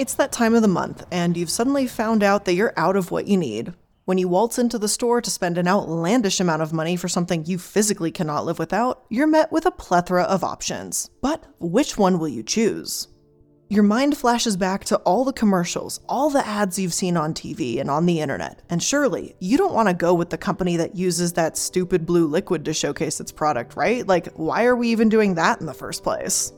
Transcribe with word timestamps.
It's 0.00 0.14
that 0.14 0.32
time 0.32 0.54
of 0.54 0.62
the 0.62 0.66
month, 0.66 1.04
and 1.12 1.36
you've 1.36 1.50
suddenly 1.50 1.86
found 1.86 2.22
out 2.22 2.46
that 2.46 2.54
you're 2.54 2.72
out 2.74 2.96
of 2.96 3.10
what 3.10 3.26
you 3.26 3.36
need. 3.36 3.74
When 4.06 4.16
you 4.16 4.28
waltz 4.28 4.58
into 4.58 4.78
the 4.78 4.88
store 4.88 5.20
to 5.20 5.30
spend 5.30 5.58
an 5.58 5.68
outlandish 5.68 6.40
amount 6.40 6.62
of 6.62 6.72
money 6.72 6.96
for 6.96 7.06
something 7.06 7.44
you 7.44 7.58
physically 7.58 8.10
cannot 8.10 8.46
live 8.46 8.58
without, 8.58 9.04
you're 9.10 9.26
met 9.26 9.52
with 9.52 9.66
a 9.66 9.70
plethora 9.70 10.22
of 10.22 10.42
options. 10.42 11.10
But 11.20 11.44
which 11.58 11.98
one 11.98 12.18
will 12.18 12.28
you 12.28 12.42
choose? 12.42 13.08
Your 13.68 13.82
mind 13.82 14.16
flashes 14.16 14.56
back 14.56 14.86
to 14.86 14.96
all 15.00 15.26
the 15.26 15.34
commercials, 15.34 16.00
all 16.08 16.30
the 16.30 16.46
ads 16.46 16.78
you've 16.78 16.94
seen 16.94 17.18
on 17.18 17.34
TV 17.34 17.78
and 17.78 17.90
on 17.90 18.06
the 18.06 18.20
internet, 18.20 18.62
and 18.70 18.82
surely 18.82 19.36
you 19.38 19.58
don't 19.58 19.74
want 19.74 19.88
to 19.88 19.94
go 19.94 20.14
with 20.14 20.30
the 20.30 20.38
company 20.38 20.78
that 20.78 20.96
uses 20.96 21.34
that 21.34 21.58
stupid 21.58 22.06
blue 22.06 22.26
liquid 22.26 22.64
to 22.64 22.72
showcase 22.72 23.20
its 23.20 23.32
product, 23.32 23.76
right? 23.76 24.06
Like, 24.06 24.28
why 24.28 24.64
are 24.64 24.76
we 24.76 24.88
even 24.88 25.10
doing 25.10 25.34
that 25.34 25.60
in 25.60 25.66
the 25.66 25.74
first 25.74 26.02
place? 26.02 26.54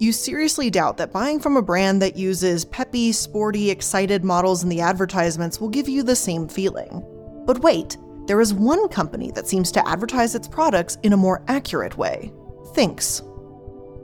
You 0.00 0.12
seriously 0.12 0.70
doubt 0.70 0.96
that 0.96 1.12
buying 1.12 1.38
from 1.38 1.58
a 1.58 1.62
brand 1.62 2.00
that 2.00 2.16
uses 2.16 2.64
peppy, 2.64 3.12
sporty, 3.12 3.70
excited 3.70 4.24
models 4.24 4.62
in 4.62 4.70
the 4.70 4.80
advertisements 4.80 5.60
will 5.60 5.68
give 5.68 5.90
you 5.90 6.02
the 6.02 6.16
same 6.16 6.48
feeling. 6.48 7.04
But 7.44 7.58
wait, 7.58 7.98
there 8.26 8.40
is 8.40 8.54
one 8.54 8.88
company 8.88 9.30
that 9.32 9.46
seems 9.46 9.70
to 9.72 9.86
advertise 9.86 10.34
its 10.34 10.48
products 10.48 10.96
in 11.02 11.12
a 11.12 11.18
more 11.18 11.44
accurate 11.48 11.98
way 11.98 12.32
Thinx. 12.72 13.20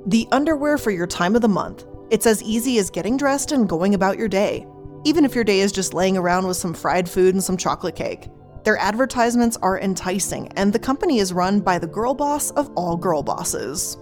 The 0.06 0.28
underwear 0.32 0.76
for 0.76 0.90
your 0.90 1.06
time 1.06 1.34
of 1.34 1.40
the 1.40 1.48
month. 1.48 1.86
It's 2.10 2.26
as 2.26 2.42
easy 2.42 2.76
as 2.78 2.90
getting 2.90 3.16
dressed 3.16 3.52
and 3.52 3.66
going 3.66 3.94
about 3.94 4.18
your 4.18 4.28
day, 4.28 4.66
even 5.06 5.24
if 5.24 5.34
your 5.34 5.44
day 5.44 5.60
is 5.60 5.72
just 5.72 5.94
laying 5.94 6.18
around 6.18 6.46
with 6.46 6.58
some 6.58 6.74
fried 6.74 7.08
food 7.08 7.34
and 7.34 7.42
some 7.42 7.56
chocolate 7.56 7.96
cake. 7.96 8.28
Their 8.64 8.76
advertisements 8.76 9.56
are 9.62 9.80
enticing, 9.80 10.48
and 10.58 10.74
the 10.74 10.78
company 10.78 11.20
is 11.20 11.32
run 11.32 11.60
by 11.60 11.78
the 11.78 11.86
girl 11.86 12.12
boss 12.12 12.50
of 12.50 12.70
all 12.76 12.98
girl 12.98 13.22
bosses. 13.22 13.96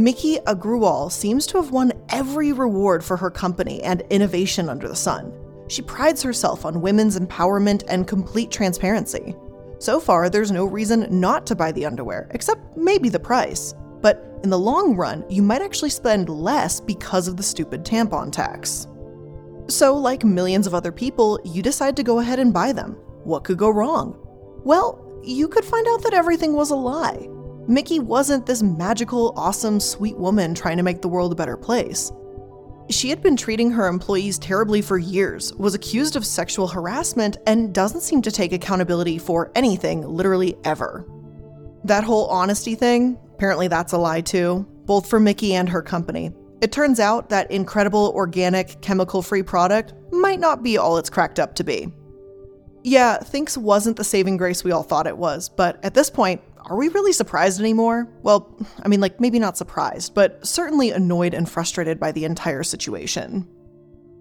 Miki 0.00 0.38
Agrawal 0.46 1.12
seems 1.12 1.46
to 1.46 1.58
have 1.58 1.72
won 1.72 1.92
every 2.08 2.54
reward 2.54 3.04
for 3.04 3.18
her 3.18 3.30
company 3.30 3.82
and 3.82 4.02
innovation 4.08 4.70
under 4.70 4.88
the 4.88 4.96
sun. 4.96 5.30
She 5.68 5.82
prides 5.82 6.22
herself 6.22 6.64
on 6.64 6.80
women's 6.80 7.18
empowerment 7.18 7.84
and 7.86 8.08
complete 8.08 8.50
transparency. 8.50 9.36
So 9.78 10.00
far, 10.00 10.30
there's 10.30 10.50
no 10.50 10.64
reason 10.64 11.06
not 11.10 11.44
to 11.48 11.54
buy 11.54 11.70
the 11.72 11.84
underwear, 11.84 12.28
except 12.30 12.78
maybe 12.78 13.10
the 13.10 13.20
price. 13.20 13.74
But 14.00 14.40
in 14.42 14.48
the 14.48 14.58
long 14.58 14.96
run, 14.96 15.22
you 15.28 15.42
might 15.42 15.60
actually 15.60 15.90
spend 15.90 16.30
less 16.30 16.80
because 16.80 17.28
of 17.28 17.36
the 17.36 17.42
stupid 17.42 17.84
tampon 17.84 18.32
tax. 18.32 18.88
So, 19.68 19.94
like 19.94 20.24
millions 20.24 20.66
of 20.66 20.74
other 20.74 20.92
people, 20.92 21.38
you 21.44 21.60
decide 21.60 21.94
to 21.96 22.02
go 22.02 22.20
ahead 22.20 22.38
and 22.38 22.54
buy 22.54 22.72
them. 22.72 22.92
What 23.24 23.44
could 23.44 23.58
go 23.58 23.68
wrong? 23.68 24.16
Well, 24.64 25.20
you 25.22 25.46
could 25.46 25.66
find 25.66 25.86
out 25.88 26.02
that 26.04 26.14
everything 26.14 26.54
was 26.54 26.70
a 26.70 26.74
lie. 26.74 27.28
Miki 27.70 28.00
wasn't 28.00 28.46
this 28.46 28.64
magical, 28.64 29.32
awesome, 29.36 29.78
sweet 29.78 30.16
woman 30.16 30.54
trying 30.56 30.76
to 30.76 30.82
make 30.82 31.02
the 31.02 31.08
world 31.08 31.30
a 31.30 31.36
better 31.36 31.56
place. 31.56 32.10
She 32.90 33.10
had 33.10 33.22
been 33.22 33.36
treating 33.36 33.70
her 33.70 33.86
employees 33.86 34.40
terribly 34.40 34.82
for 34.82 34.98
years, 34.98 35.54
was 35.54 35.76
accused 35.76 36.16
of 36.16 36.26
sexual 36.26 36.66
harassment, 36.66 37.36
and 37.46 37.72
doesn't 37.72 38.00
seem 38.00 38.22
to 38.22 38.32
take 38.32 38.52
accountability 38.52 39.18
for 39.18 39.52
anything 39.54 40.04
literally 40.04 40.56
ever. 40.64 41.06
That 41.84 42.02
whole 42.02 42.26
honesty 42.26 42.74
thing, 42.74 43.16
apparently 43.34 43.68
that's 43.68 43.92
a 43.92 43.98
lie 43.98 44.22
too, 44.22 44.66
both 44.84 45.08
for 45.08 45.20
Miki 45.20 45.54
and 45.54 45.68
her 45.68 45.80
company. 45.80 46.32
It 46.60 46.72
turns 46.72 46.98
out 46.98 47.28
that 47.28 47.52
incredible 47.52 48.10
organic, 48.16 48.80
chemical 48.80 49.22
free 49.22 49.44
product 49.44 49.94
might 50.10 50.40
not 50.40 50.64
be 50.64 50.76
all 50.76 50.98
it's 50.98 51.08
cracked 51.08 51.38
up 51.38 51.54
to 51.54 51.62
be. 51.62 51.92
Yeah, 52.82 53.18
Thinx 53.18 53.56
wasn't 53.56 53.96
the 53.96 54.04
saving 54.04 54.38
grace 54.38 54.64
we 54.64 54.72
all 54.72 54.82
thought 54.82 55.06
it 55.06 55.18
was, 55.18 55.48
but 55.48 55.84
at 55.84 55.94
this 55.94 56.10
point, 56.10 56.40
are 56.70 56.76
we 56.76 56.88
really 56.88 57.12
surprised 57.12 57.58
anymore? 57.58 58.08
Well, 58.22 58.56
I 58.84 58.88
mean, 58.88 59.00
like, 59.00 59.20
maybe 59.20 59.40
not 59.40 59.58
surprised, 59.58 60.14
but 60.14 60.46
certainly 60.46 60.92
annoyed 60.92 61.34
and 61.34 61.50
frustrated 61.50 61.98
by 61.98 62.12
the 62.12 62.24
entire 62.24 62.62
situation. 62.62 63.48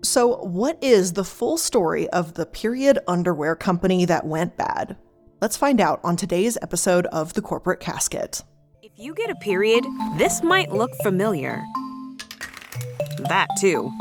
So, 0.02 0.38
what 0.38 0.84
is 0.84 1.14
the 1.14 1.24
full 1.24 1.60
story 1.60 2.10
of 2.10 2.34
the 2.34 2.48
period 2.48 2.98
underwear 3.08 3.56
company 3.56 4.06
that 4.06 4.26
went 4.26 4.58
bad? 4.58 4.98
Let's 5.42 5.58
find 5.58 5.80
out 5.80 6.00
on 6.04 6.16
today's 6.16 6.58
episode 6.62 7.06
of 7.08 7.34
The 7.34 7.42
Corporate 7.44 7.82
Casket. 7.82 8.42
If 8.82 8.94
you 8.96 9.14
get 9.14 9.30
a 9.30 9.36
period, 9.36 9.86
this 10.18 10.42
might 10.42 10.72
look 10.72 10.92
familiar. 11.04 11.62
That 13.28 13.48
too. 13.62 13.92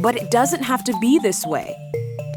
But 0.00 0.16
it 0.16 0.30
doesn't 0.30 0.62
have 0.62 0.84
to 0.84 0.98
be 1.00 1.18
this 1.18 1.44
way. 1.44 1.76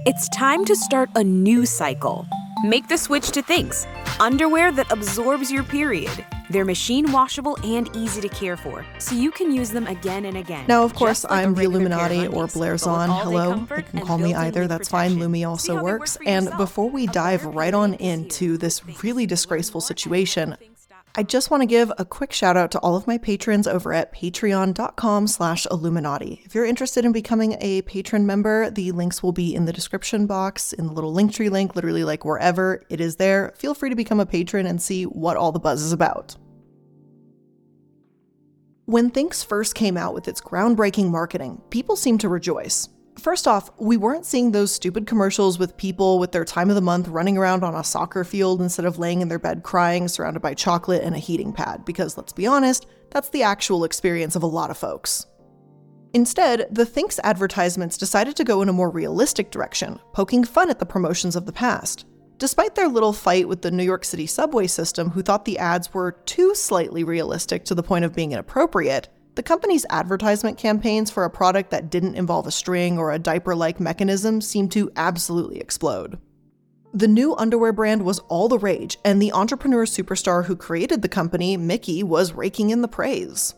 It's 0.05 0.27
time 0.29 0.65
to 0.65 0.75
start 0.75 1.09
a 1.15 1.23
new 1.23 1.65
cycle. 1.65 2.27
Make 2.63 2.87
the 2.87 2.97
switch 2.97 3.31
to 3.31 3.41
Thinx 3.41 3.87
underwear 4.19 4.71
that 4.71 4.91
absorbs 4.91 5.51
your 5.51 5.63
period. 5.63 6.23
They're 6.51 6.63
machine 6.63 7.11
washable 7.11 7.57
and 7.63 7.89
easy 7.95 8.21
to 8.21 8.29
care 8.29 8.55
for, 8.55 8.85
so 8.99 9.15
you 9.15 9.31
can 9.31 9.51
use 9.51 9.71
them 9.71 9.87
again 9.87 10.25
and 10.25 10.37
again. 10.37 10.65
Now, 10.67 10.83
of 10.83 10.93
course, 10.93 11.23
like 11.23 11.33
I'm 11.33 11.55
the 11.55 11.63
iilluminaughtii 11.63 12.31
or 12.31 12.45
Blair 12.47 12.77
Zahn. 12.77 13.09
Hello, 13.09 13.65
you 13.75 13.83
can 13.83 14.05
call 14.05 14.19
me 14.19 14.35
either, 14.35 14.67
that's 14.67 14.89
fine. 14.89 15.13
Lumi 15.13 15.47
also 15.47 15.81
works. 15.81 16.19
And 16.25 16.51
before 16.57 16.89
we 16.89 17.07
dive 17.07 17.45
right 17.45 17.73
on 17.73 17.95
into 17.95 18.57
this 18.57 18.85
really 19.01 19.25
disgraceful 19.25 19.81
situation, 19.81 20.55
I 21.13 21.23
just 21.23 21.51
want 21.51 21.61
to 21.61 21.67
give 21.67 21.91
a 21.97 22.05
quick 22.05 22.31
shout 22.31 22.55
out 22.55 22.71
to 22.71 22.79
all 22.79 22.95
of 22.95 23.05
my 23.05 23.17
patrons 23.17 23.67
over 23.67 23.91
at 23.91 24.15
patreon.com 24.15 25.27
slash 25.27 25.67
iilluminaughtii. 25.69 26.45
If 26.45 26.55
you're 26.55 26.65
interested 26.65 27.03
in 27.03 27.11
becoming 27.11 27.57
a 27.59 27.81
patron 27.81 28.25
member, 28.25 28.69
the 28.69 28.93
links 28.93 29.21
will 29.21 29.33
be 29.33 29.53
in 29.53 29.65
the 29.65 29.73
description 29.73 30.25
box, 30.25 30.71
in 30.71 30.87
the 30.87 30.93
little 30.93 31.13
Linktree 31.13 31.51
link, 31.51 31.75
literally 31.75 32.05
like 32.05 32.23
wherever 32.23 32.85
it 32.89 33.01
is 33.01 33.17
there. 33.17 33.51
Feel 33.57 33.73
free 33.73 33.89
to 33.89 33.95
become 33.95 34.21
a 34.21 34.25
patron 34.25 34.65
and 34.65 34.81
see 34.81 35.03
what 35.03 35.35
all 35.35 35.51
the 35.51 35.59
buzz 35.59 35.81
is 35.81 35.91
about. 35.91 36.37
When 38.85 39.11
Thinx 39.11 39.45
first 39.45 39.75
came 39.75 39.97
out 39.97 40.13
with 40.13 40.29
its 40.29 40.39
groundbreaking 40.39 41.09
marketing, 41.09 41.61
people 41.69 41.97
seemed 41.97 42.21
to 42.21 42.29
rejoice. 42.29 42.87
First 43.19 43.47
off, 43.47 43.69
we 43.77 43.97
weren't 43.97 44.25
seeing 44.25 44.51
those 44.51 44.71
stupid 44.71 45.05
commercials 45.05 45.59
with 45.59 45.77
people 45.77 46.17
with 46.17 46.31
their 46.31 46.45
time 46.45 46.69
of 46.69 46.75
the 46.75 46.81
month 46.81 47.07
running 47.07 47.37
around 47.37 47.63
on 47.63 47.75
a 47.75 47.83
soccer 47.83 48.23
field 48.23 48.61
instead 48.61 48.85
of 48.85 48.97
laying 48.97 49.21
in 49.21 49.27
their 49.27 49.37
bed 49.37 49.63
crying 49.63 50.07
surrounded 50.07 50.39
by 50.39 50.53
chocolate 50.53 51.03
and 51.03 51.13
a 51.13 51.19
heating 51.19 51.53
pad, 51.53 51.85
because 51.85 52.17
let's 52.17 52.33
be 52.33 52.47
honest, 52.47 52.87
that's 53.11 53.29
the 53.29 53.43
actual 53.43 53.83
experience 53.83 54.35
of 54.35 54.43
a 54.43 54.47
lot 54.47 54.71
of 54.71 54.77
folks. 54.77 55.27
Instead, 56.13 56.67
the 56.71 56.85
Thinx 56.85 57.19
advertisements 57.23 57.97
decided 57.97 58.35
to 58.35 58.43
go 58.43 58.61
in 58.61 58.69
a 58.69 58.73
more 58.73 58.89
realistic 58.89 59.51
direction, 59.51 59.99
poking 60.13 60.43
fun 60.43 60.69
at 60.69 60.79
the 60.79 60.85
promotions 60.85 61.35
of 61.35 61.45
the 61.45 61.53
past. 61.53 62.05
Despite 62.37 62.75
their 62.75 62.87
little 62.87 63.13
fight 63.13 63.47
with 63.47 63.61
the 63.61 63.71
New 63.71 63.83
York 63.83 64.03
City 64.03 64.25
subway 64.25 64.67
system, 64.67 65.11
who 65.11 65.21
thought 65.21 65.45
the 65.45 65.59
ads 65.59 65.93
were 65.93 66.13
too 66.25 66.55
slightly 66.55 67.03
realistic 67.03 67.63
to 67.65 67.75
the 67.75 67.83
point 67.83 68.03
of 68.03 68.15
being 68.15 68.31
inappropriate, 68.31 69.09
the 69.35 69.43
company's 69.43 69.85
advertisement 69.89 70.57
campaigns 70.57 71.09
for 71.09 71.23
a 71.23 71.29
product 71.29 71.71
that 71.71 71.89
didn't 71.89 72.15
involve 72.15 72.47
a 72.47 72.51
string 72.51 72.97
or 72.97 73.11
a 73.11 73.19
diaper 73.19 73.55
like 73.55 73.79
mechanism 73.79 74.41
seemed 74.41 74.71
to 74.73 74.91
absolutely 74.95 75.59
explode. 75.59 76.19
The 76.93 77.07
new 77.07 77.35
underwear 77.35 77.71
brand 77.71 78.03
was 78.03 78.19
all 78.27 78.49
the 78.49 78.59
rage, 78.59 78.97
and 79.05 79.21
the 79.21 79.31
entrepreneur 79.31 79.85
superstar 79.85 80.45
who 80.45 80.57
created 80.57 81.01
the 81.01 81.07
company, 81.07 81.55
Miki, 81.55 82.03
was 82.03 82.33
raking 82.33 82.71
in 82.71 82.81
the 82.81 82.89
praise. 82.89 83.55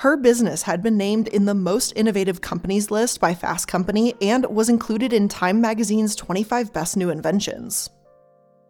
Her 0.00 0.18
business 0.18 0.62
had 0.62 0.82
been 0.82 0.98
named 0.98 1.28
in 1.28 1.46
the 1.46 1.54
most 1.54 1.92
innovative 1.96 2.42
companies 2.42 2.90
list 2.90 3.20
by 3.20 3.34
Fast 3.34 3.68
Company 3.68 4.14
and 4.20 4.44
was 4.46 4.68
included 4.68 5.12
in 5.14 5.28
Time 5.28 5.60
magazine's 5.60 6.14
25 6.14 6.72
best 6.72 6.96
new 6.96 7.08
inventions 7.08 7.88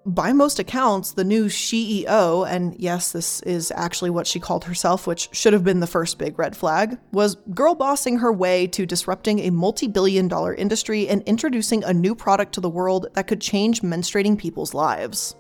by 0.05 0.33
most 0.33 0.59
accounts, 0.59 1.13
the 1.13 1.25
new 1.25 1.47
CEO, 1.47 2.49
and 2.49 2.75
yes, 2.79 3.13
this 3.13 3.41
is 3.43 3.73
actually 3.77 4.11
what 4.11 4.27
she 4.27 4.41
called 4.41 4.65
herself, 4.65 5.07
which 5.07 5.29
should 5.33 5.53
have 5.53 5.65
been 5.65 5.81
the 5.81 5.87
first 5.87 6.19
big 6.19 6.39
red 6.39 6.57
flag, 6.57 6.99
was 7.13 7.37
girl 7.55 7.75
bossing 7.75 8.19
her 8.19 8.33
way 8.33 8.67
to 8.69 8.87
disrupting 8.87 9.41
a 9.41 9.51
multi 9.51 9.87
billion 9.87 10.29
dollar 10.29 10.55
industry 10.55 11.09
and 11.09 11.23
introducing 11.23 11.85
a 11.85 11.93
new 11.93 12.15
product 12.15 12.53
to 12.55 12.61
the 12.61 12.71
world 12.71 13.07
that 13.15 13.27
could 13.27 13.41
change 13.41 13.83
menstruating 13.83 14.37
people's 14.37 14.75
lives. 14.75 15.37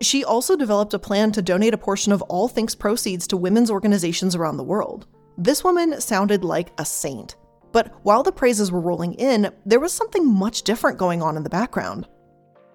She 0.00 0.24
also 0.24 0.54
developed 0.54 0.94
a 0.94 0.98
plan 0.98 1.32
to 1.32 1.42
donate 1.42 1.74
a 1.74 1.78
portion 1.78 2.12
of 2.12 2.22
all 2.22 2.48
Thinx 2.48 2.78
proceeds 2.78 3.26
to 3.28 3.36
women's 3.36 3.70
organizations 3.70 4.36
around 4.36 4.56
the 4.56 4.64
world. 4.64 5.06
This 5.36 5.64
woman 5.64 6.00
sounded 6.00 6.44
like 6.44 6.72
a 6.78 6.84
saint. 6.84 7.36
But 7.72 7.94
while 8.02 8.22
the 8.22 8.32
praises 8.32 8.70
were 8.70 8.80
rolling 8.80 9.14
in, 9.14 9.52
there 9.66 9.80
was 9.80 9.92
something 9.92 10.26
much 10.26 10.62
different 10.62 10.98
going 10.98 11.20
on 11.20 11.36
in 11.36 11.42
the 11.42 11.50
background. 11.50 12.06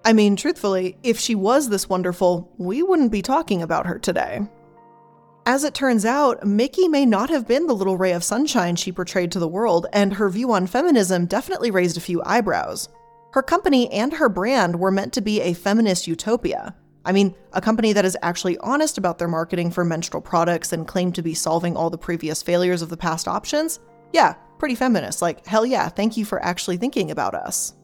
I 0.04 0.12
mean, 0.12 0.36
truthfully, 0.36 0.98
if 1.02 1.18
she 1.18 1.34
was 1.34 1.68
this 1.68 1.88
wonderful, 1.88 2.52
we 2.58 2.82
wouldn't 2.82 3.10
be 3.10 3.22
talking 3.22 3.62
about 3.62 3.86
her 3.86 3.98
today. 3.98 4.42
As 5.46 5.64
it 5.64 5.74
turns 5.74 6.04
out, 6.04 6.46
Miki 6.46 6.88
may 6.88 7.06
not 7.06 7.30
have 7.30 7.46
been 7.46 7.66
the 7.66 7.74
little 7.74 7.96
ray 7.96 8.12
of 8.12 8.24
sunshine 8.24 8.76
she 8.76 8.92
portrayed 8.92 9.32
to 9.32 9.38
the 9.38 9.48
world, 9.48 9.86
and 9.92 10.14
her 10.14 10.28
view 10.28 10.52
on 10.52 10.66
feminism 10.66 11.26
definitely 11.26 11.70
raised 11.70 11.96
a 11.96 12.02
few 12.02 12.22
eyebrows. 12.24 12.88
Her 13.32 13.42
company 13.42 13.90
and 13.92 14.12
her 14.12 14.28
brand 14.28 14.78
were 14.78 14.90
meant 14.90 15.12
to 15.14 15.20
be 15.20 15.40
a 15.40 15.54
feminist 15.54 16.06
utopia. 16.06 16.74
I 17.04 17.12
mean, 17.12 17.34
a 17.52 17.60
company 17.60 17.92
that 17.92 18.04
is 18.04 18.16
actually 18.22 18.56
honest 18.58 18.96
about 18.96 19.18
their 19.18 19.28
marketing 19.28 19.70
for 19.70 19.84
menstrual 19.84 20.22
products 20.22 20.72
and 20.72 20.88
claimed 20.88 21.14
to 21.16 21.22
be 21.22 21.34
solving 21.34 21.76
all 21.76 21.90
the 21.90 21.98
previous 21.98 22.42
failures 22.42 22.80
of 22.80 22.88
the 22.88 22.96
past 22.96 23.28
options? 23.28 23.80
Yeah, 24.12 24.34
pretty 24.58 24.74
feminist. 24.74 25.20
Like, 25.20 25.46
hell 25.46 25.66
yeah, 25.66 25.88
thank 25.88 26.16
you 26.16 26.24
for 26.24 26.42
actually 26.42 26.78
thinking 26.78 27.10
about 27.10 27.34
us. 27.34 27.74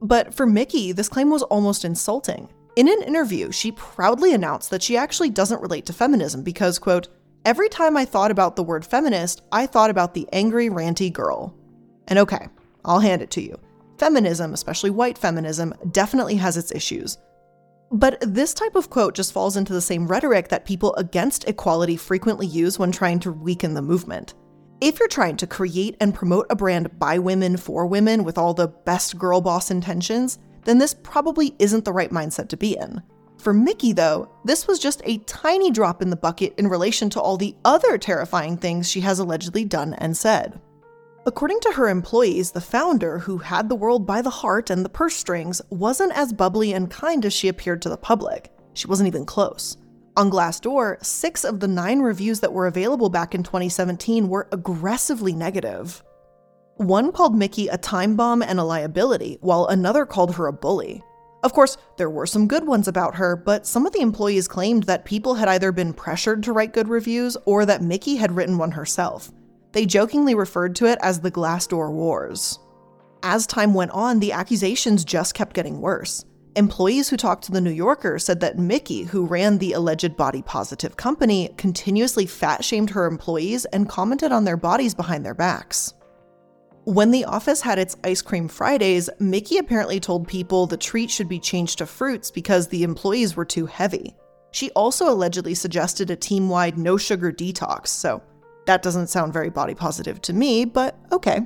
But 0.00 0.34
for 0.34 0.46
Miki, 0.46 0.92
this 0.92 1.08
claim 1.08 1.30
was 1.30 1.42
almost 1.44 1.84
insulting. 1.84 2.48
In 2.76 2.88
an 2.88 3.02
interview, 3.02 3.52
she 3.52 3.72
proudly 3.72 4.34
announced 4.34 4.70
that 4.70 4.82
she 4.82 4.96
actually 4.96 5.30
doesn't 5.30 5.62
relate 5.62 5.86
to 5.86 5.92
feminism 5.92 6.42
because, 6.42 6.78
quote, 6.78 7.08
every 7.44 7.68
time 7.68 7.96
I 7.96 8.04
thought 8.04 8.30
about 8.30 8.56
the 8.56 8.64
word 8.64 8.84
feminist, 8.84 9.42
I 9.52 9.66
thought 9.66 9.90
about 9.90 10.14
the 10.14 10.28
angry, 10.32 10.68
ranty 10.68 11.12
girl. 11.12 11.54
And 12.08 12.18
okay, 12.18 12.48
I'll 12.84 13.00
hand 13.00 13.22
it 13.22 13.30
to 13.32 13.42
you. 13.42 13.58
Feminism, 13.98 14.52
especially 14.52 14.90
white 14.90 15.16
feminism, 15.16 15.72
definitely 15.92 16.34
has 16.36 16.56
its 16.56 16.72
issues. 16.72 17.18
But 17.92 18.18
this 18.20 18.54
type 18.54 18.74
of 18.74 18.90
quote 18.90 19.14
just 19.14 19.32
falls 19.32 19.56
into 19.56 19.72
the 19.72 19.80
same 19.80 20.08
rhetoric 20.08 20.48
that 20.48 20.64
people 20.64 20.94
against 20.96 21.48
equality 21.48 21.96
frequently 21.96 22.46
use 22.46 22.76
when 22.78 22.90
trying 22.90 23.20
to 23.20 23.30
weaken 23.30 23.74
the 23.74 23.82
movement. 23.82 24.34
If 24.80 24.98
you're 24.98 25.08
trying 25.08 25.36
to 25.38 25.46
create 25.46 25.96
and 26.00 26.14
promote 26.14 26.46
a 26.50 26.56
brand 26.56 26.98
by 26.98 27.18
women 27.18 27.56
for 27.56 27.86
women 27.86 28.24
with 28.24 28.36
all 28.36 28.54
the 28.54 28.68
best 28.68 29.16
girl 29.18 29.40
boss 29.40 29.70
intentions, 29.70 30.38
then 30.64 30.78
this 30.78 30.94
probably 30.94 31.54
isn't 31.58 31.84
the 31.84 31.92
right 31.92 32.10
mindset 32.10 32.48
to 32.48 32.56
be 32.56 32.76
in. 32.76 33.02
For 33.38 33.52
Miki, 33.52 33.92
though, 33.92 34.30
this 34.44 34.66
was 34.66 34.78
just 34.78 35.02
a 35.04 35.18
tiny 35.18 35.70
drop 35.70 36.02
in 36.02 36.10
the 36.10 36.16
bucket 36.16 36.54
in 36.58 36.68
relation 36.68 37.10
to 37.10 37.20
all 37.20 37.36
the 37.36 37.54
other 37.64 37.98
terrifying 37.98 38.56
things 38.56 38.90
she 38.90 39.00
has 39.02 39.18
allegedly 39.18 39.64
done 39.64 39.94
and 39.94 40.16
said. 40.16 40.60
According 41.26 41.60
to 41.60 41.72
her 41.72 41.88
employees, 41.88 42.50
the 42.50 42.60
founder, 42.60 43.18
who 43.18 43.38
had 43.38 43.68
the 43.68 43.74
world 43.74 44.06
by 44.06 44.22
the 44.22 44.30
heart 44.30 44.70
and 44.70 44.84
the 44.84 44.90
purse 44.90 45.16
strings, 45.16 45.62
wasn't 45.70 46.12
as 46.12 46.32
bubbly 46.32 46.72
and 46.72 46.90
kind 46.90 47.24
as 47.24 47.32
she 47.32 47.48
appeared 47.48 47.80
to 47.82 47.88
the 47.88 47.96
public. 47.96 48.52
She 48.74 48.88
wasn't 48.88 49.06
even 49.06 49.24
close. 49.24 49.76
On 50.16 50.30
Glassdoor, 50.30 51.04
six 51.04 51.42
of 51.42 51.58
the 51.58 51.66
nine 51.66 51.98
reviews 51.98 52.38
that 52.38 52.52
were 52.52 52.68
available 52.68 53.08
back 53.08 53.34
in 53.34 53.42
2017 53.42 54.28
were 54.28 54.46
aggressively 54.52 55.32
negative. 55.32 56.04
One 56.76 57.10
called 57.10 57.36
Miki 57.36 57.66
a 57.66 57.76
time 57.76 58.14
bomb 58.14 58.40
and 58.40 58.60
a 58.60 58.64
liability, 58.64 59.38
while 59.40 59.66
another 59.66 60.06
called 60.06 60.36
her 60.36 60.46
a 60.46 60.52
bully. 60.52 61.02
Of 61.42 61.52
course, 61.52 61.76
there 61.96 62.10
were 62.10 62.26
some 62.26 62.46
good 62.46 62.64
ones 62.64 62.86
about 62.86 63.16
her, 63.16 63.34
but 63.34 63.66
some 63.66 63.86
of 63.86 63.92
the 63.92 64.02
employees 64.02 64.46
claimed 64.46 64.84
that 64.84 65.04
people 65.04 65.34
had 65.34 65.48
either 65.48 65.72
been 65.72 65.92
pressured 65.92 66.44
to 66.44 66.52
write 66.52 66.72
good 66.72 66.88
reviews 66.88 67.36
or 67.44 67.66
that 67.66 67.82
Miki 67.82 68.14
had 68.14 68.36
written 68.36 68.56
one 68.56 68.70
herself. 68.70 69.32
They 69.72 69.84
jokingly 69.84 70.36
referred 70.36 70.76
to 70.76 70.86
it 70.86 70.98
as 71.02 71.20
the 71.20 71.32
Glassdoor 71.32 71.90
Wars. 71.90 72.60
As 73.24 73.48
time 73.48 73.74
went 73.74 73.90
on, 73.90 74.20
the 74.20 74.30
accusations 74.30 75.04
just 75.04 75.34
kept 75.34 75.54
getting 75.54 75.80
worse. 75.80 76.24
Employees 76.56 77.08
who 77.08 77.16
talked 77.16 77.42
to 77.44 77.52
the 77.52 77.60
New 77.60 77.72
Yorker 77.72 78.16
said 78.20 78.38
that 78.38 78.58
Miki, 78.58 79.02
who 79.02 79.26
ran 79.26 79.58
the 79.58 79.72
alleged 79.72 80.16
body 80.16 80.40
positive 80.40 80.96
company, 80.96 81.52
continuously 81.56 82.26
fat 82.26 82.64
shamed 82.64 82.90
her 82.90 83.06
employees 83.06 83.64
and 83.66 83.88
commented 83.88 84.30
on 84.30 84.44
their 84.44 84.56
bodies 84.56 84.94
behind 84.94 85.26
their 85.26 85.34
backs. 85.34 85.94
When 86.84 87.10
the 87.10 87.24
office 87.24 87.60
had 87.60 87.80
its 87.80 87.96
ice 88.04 88.22
cream 88.22 88.46
Fridays, 88.46 89.10
Miki 89.18 89.58
apparently 89.58 89.98
told 89.98 90.28
people 90.28 90.66
the 90.66 90.76
treat 90.76 91.10
should 91.10 91.28
be 91.28 91.40
changed 91.40 91.78
to 91.78 91.86
fruits 91.86 92.30
because 92.30 92.68
the 92.68 92.84
employees 92.84 93.34
were 93.34 93.44
too 93.44 93.66
heavy. 93.66 94.14
She 94.52 94.70
also 94.72 95.10
allegedly 95.10 95.54
suggested 95.54 96.10
a 96.10 96.16
team 96.16 96.48
wide 96.48 96.78
no 96.78 96.96
sugar 96.96 97.32
detox, 97.32 97.88
so 97.88 98.22
that 98.66 98.82
doesn't 98.82 99.08
sound 99.08 99.32
very 99.32 99.50
body 99.50 99.74
positive 99.74 100.22
to 100.22 100.32
me, 100.32 100.64
but 100.66 100.96
okay. 101.10 101.40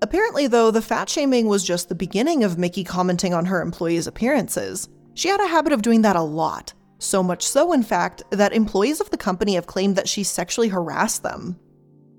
Apparently, 0.00 0.46
though, 0.46 0.70
the 0.70 0.82
fat 0.82 1.08
shaming 1.08 1.46
was 1.46 1.64
just 1.64 1.88
the 1.88 1.94
beginning 1.94 2.44
of 2.44 2.58
Miki 2.58 2.84
commenting 2.84 3.34
on 3.34 3.46
her 3.46 3.60
employees' 3.60 4.06
appearances. 4.06 4.88
She 5.14 5.28
had 5.28 5.40
a 5.40 5.48
habit 5.48 5.72
of 5.72 5.82
doing 5.82 6.02
that 6.02 6.16
a 6.16 6.22
lot. 6.22 6.72
So 6.98 7.22
much 7.22 7.44
so, 7.44 7.72
in 7.72 7.82
fact, 7.82 8.22
that 8.30 8.52
employees 8.52 9.00
of 9.00 9.10
the 9.10 9.16
company 9.16 9.54
have 9.54 9.66
claimed 9.66 9.96
that 9.96 10.08
she 10.08 10.22
sexually 10.22 10.68
harassed 10.68 11.22
them. 11.22 11.58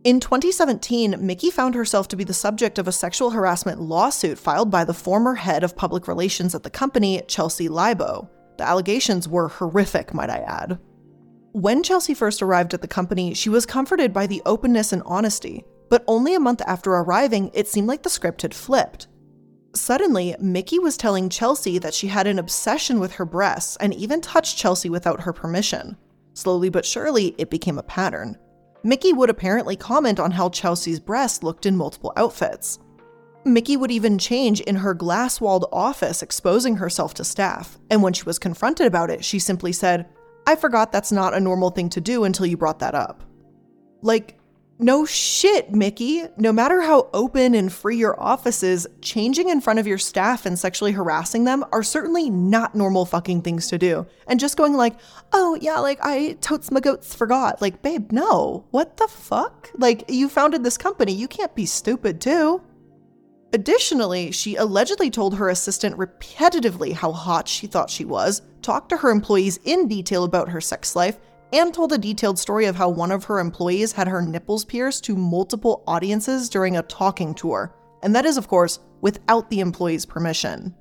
In 0.04 0.20
2017, 0.20 1.16
Miki 1.20 1.52
found 1.52 1.76
herself 1.76 2.08
to 2.10 2.16
be 2.16 2.24
the 2.24 2.34
subject 2.34 2.80
of 2.80 2.88
a 2.88 2.92
sexual 2.94 3.31
harassment 3.31 3.82
lawsuit 3.82 4.38
filed 4.38 4.72
by 4.72 4.86
the 4.86 4.94
former 4.94 5.36
head 5.36 5.64
of 5.64 5.75
public 5.75 6.08
relations 6.08 6.56
at 6.56 6.64
the 6.64 6.70
company, 6.70 7.22
Chelsea 7.28 7.68
Leibow. 7.68 8.30
The 8.58 8.68
allegations 8.68 9.28
were 9.28 9.50
horrific, 9.50 10.14
might 10.14 10.30
I 10.30 10.40
add. 10.40 10.80
When 11.52 11.84
Chelsea 11.84 12.14
first 12.14 12.42
arrived 12.42 12.74
at 12.74 12.82
the 12.82 12.88
company, 12.88 13.34
she 13.34 13.50
was 13.50 13.66
comforted 13.66 14.14
by 14.14 14.28
the 14.28 14.42
openness 14.46 14.94
and 14.94 15.04
honesty, 15.06 15.66
but 15.89 16.03
only 16.07 16.36
a 16.36 16.39
month 16.39 16.62
after 16.65 16.91
arriving, 16.91 17.51
it 17.53 17.68
seemed 17.68 17.88
like 17.88 18.03
the 18.03 18.09
script 18.09 18.44
had 18.44 18.53
flipped. 18.53 19.07
Suddenly, 19.75 20.36
Miki 20.39 20.80
was 20.80 20.97
telling 20.97 21.30
Chelsea 21.30 21.77
that 21.80 21.94
she 21.94 22.07
had 22.07 22.27
an 22.27 22.39
obsession 22.39 23.00
with 23.00 23.13
her 23.13 23.25
breasts 23.25 23.77
and 23.77 23.94
even 23.94 24.21
touched 24.21 24.57
Chelsea 24.57 24.89
without 24.89 25.21
her 25.21 25.33
permission. 25.33 25.95
Slowly 26.33 26.69
but 26.69 26.86
surely, 26.86 27.36
it 27.38 27.50
became 27.50 27.77
a 27.77 27.83
pattern. 27.83 28.38
Miki 28.83 29.13
would 29.13 29.30
apparently 29.30 29.75
comment 29.75 30.19
on 30.19 30.31
how 30.31 30.50
Chelsea's 30.50 31.00
breasts 31.00 31.44
looked 31.44 31.65
in 31.65 31.75
multiple 31.75 32.13
outfits. 32.15 32.80
Miki 33.45 33.77
would 33.77 33.91
even 33.91 34.18
change 34.18 34.62
in 34.62 34.75
her 34.75 34.94
glass 34.94 35.39
walled 35.39 35.65
office, 35.71 36.24
exposing 36.24 36.77
herself 36.77 37.13
to 37.15 37.24
staff, 37.24 37.77
and 37.89 38.01
when 38.01 38.13
she 38.13 38.24
was 38.24 38.39
confronted 38.39 38.88
about 38.88 39.09
it, 39.09 39.24
she 39.24 39.39
simply 39.39 39.71
said, 39.71 40.07
I 40.47 40.56
forgot 40.56 40.91
that's 40.91 41.12
not 41.12 41.33
a 41.33 41.39
normal 41.39 41.69
thing 41.69 41.89
to 41.89 42.01
do 42.01 42.24
until 42.24 42.45
you 42.45 42.57
brought 42.57 42.80
that 42.80 42.95
up. 42.95 43.24
Like, 44.01 44.38
no 44.80 45.06
shit, 45.06 45.72
Miki. 45.76 46.24
No 46.38 46.54
matter 46.54 46.80
how 46.80 47.10
open 47.14 47.54
and 47.54 47.72
free 47.72 47.98
your 47.98 48.18
office 48.18 48.64
is, 48.64 48.88
changing 49.02 49.50
in 49.50 49.60
front 49.60 49.78
of 49.78 49.86
your 49.86 49.98
staff 49.98 50.46
and 50.46 50.58
sexually 50.58 50.94
harassing 50.94 51.44
them 51.44 51.66
are 51.74 51.84
certainly 51.84 52.30
not 52.30 52.76
normal 52.76 53.06
fucking 53.06 53.42
things 53.42 53.68
to 53.68 53.78
do. 53.78 54.08
And 54.28 54.40
just 54.40 54.56
going 54.56 54.76
like, 54.76 54.96
oh 55.34 55.58
yeah, 55.60 55.80
like 55.80 56.00
I 56.02 56.38
totes 56.40 56.72
my 56.72 56.80
goats 56.80 57.14
forgot. 57.14 57.62
Like, 57.62 57.81
babe, 57.81 58.14
no. 58.14 58.66
What 58.72 58.96
the 58.96 59.10
fuck? 59.10 59.70
Like, 59.78 60.06
you 60.08 60.30
founded 60.30 60.64
this 60.64 60.78
company. 60.78 61.12
You 61.12 61.28
can't 61.28 61.54
be 61.54 61.66
stupid 61.66 62.22
too. 62.22 62.62
Additionally, 63.52 64.32
she 64.32 64.56
allegedly 64.56 65.10
told 65.10 65.36
her 65.36 65.50
assistant 65.50 65.98
repetitively 65.98 66.94
how 66.94 67.12
hot 67.12 67.48
she 67.48 67.68
thought 67.68 67.90
she 67.90 68.06
was, 68.06 68.44
talked 68.62 68.90
to 68.90 68.98
her 68.98 69.10
employees 69.10 69.60
in 69.66 69.88
detail 69.88 70.24
about 70.24 70.50
her 70.50 70.62
sex 70.62 70.96
life, 70.96 71.18
and 71.51 71.74
told 71.74 71.92
a 71.92 71.98
detailed 71.98 72.38
story 72.38 72.65
of 72.65 72.75
how 72.75 72.89
one 72.89 73.12
of 73.12 73.24
her 73.25 73.39
employees 73.39 73.91
had 73.91 74.08
her 74.08 74.22
nipples 74.22 74.65
pierced 74.65 75.03
to 75.06 75.15
multiple 75.15 75.84
audiences 75.88 76.50
during 76.50 76.77
a 76.77 76.84
talking 76.84 77.34
tour. 77.34 77.75
And 78.03 78.15
that 78.15 78.25
is, 78.25 78.38
of 78.38 78.48
course, 78.48 78.79
without 79.01 79.50
the 79.50 79.60
employee's 79.60 80.06
permission. 80.06 80.75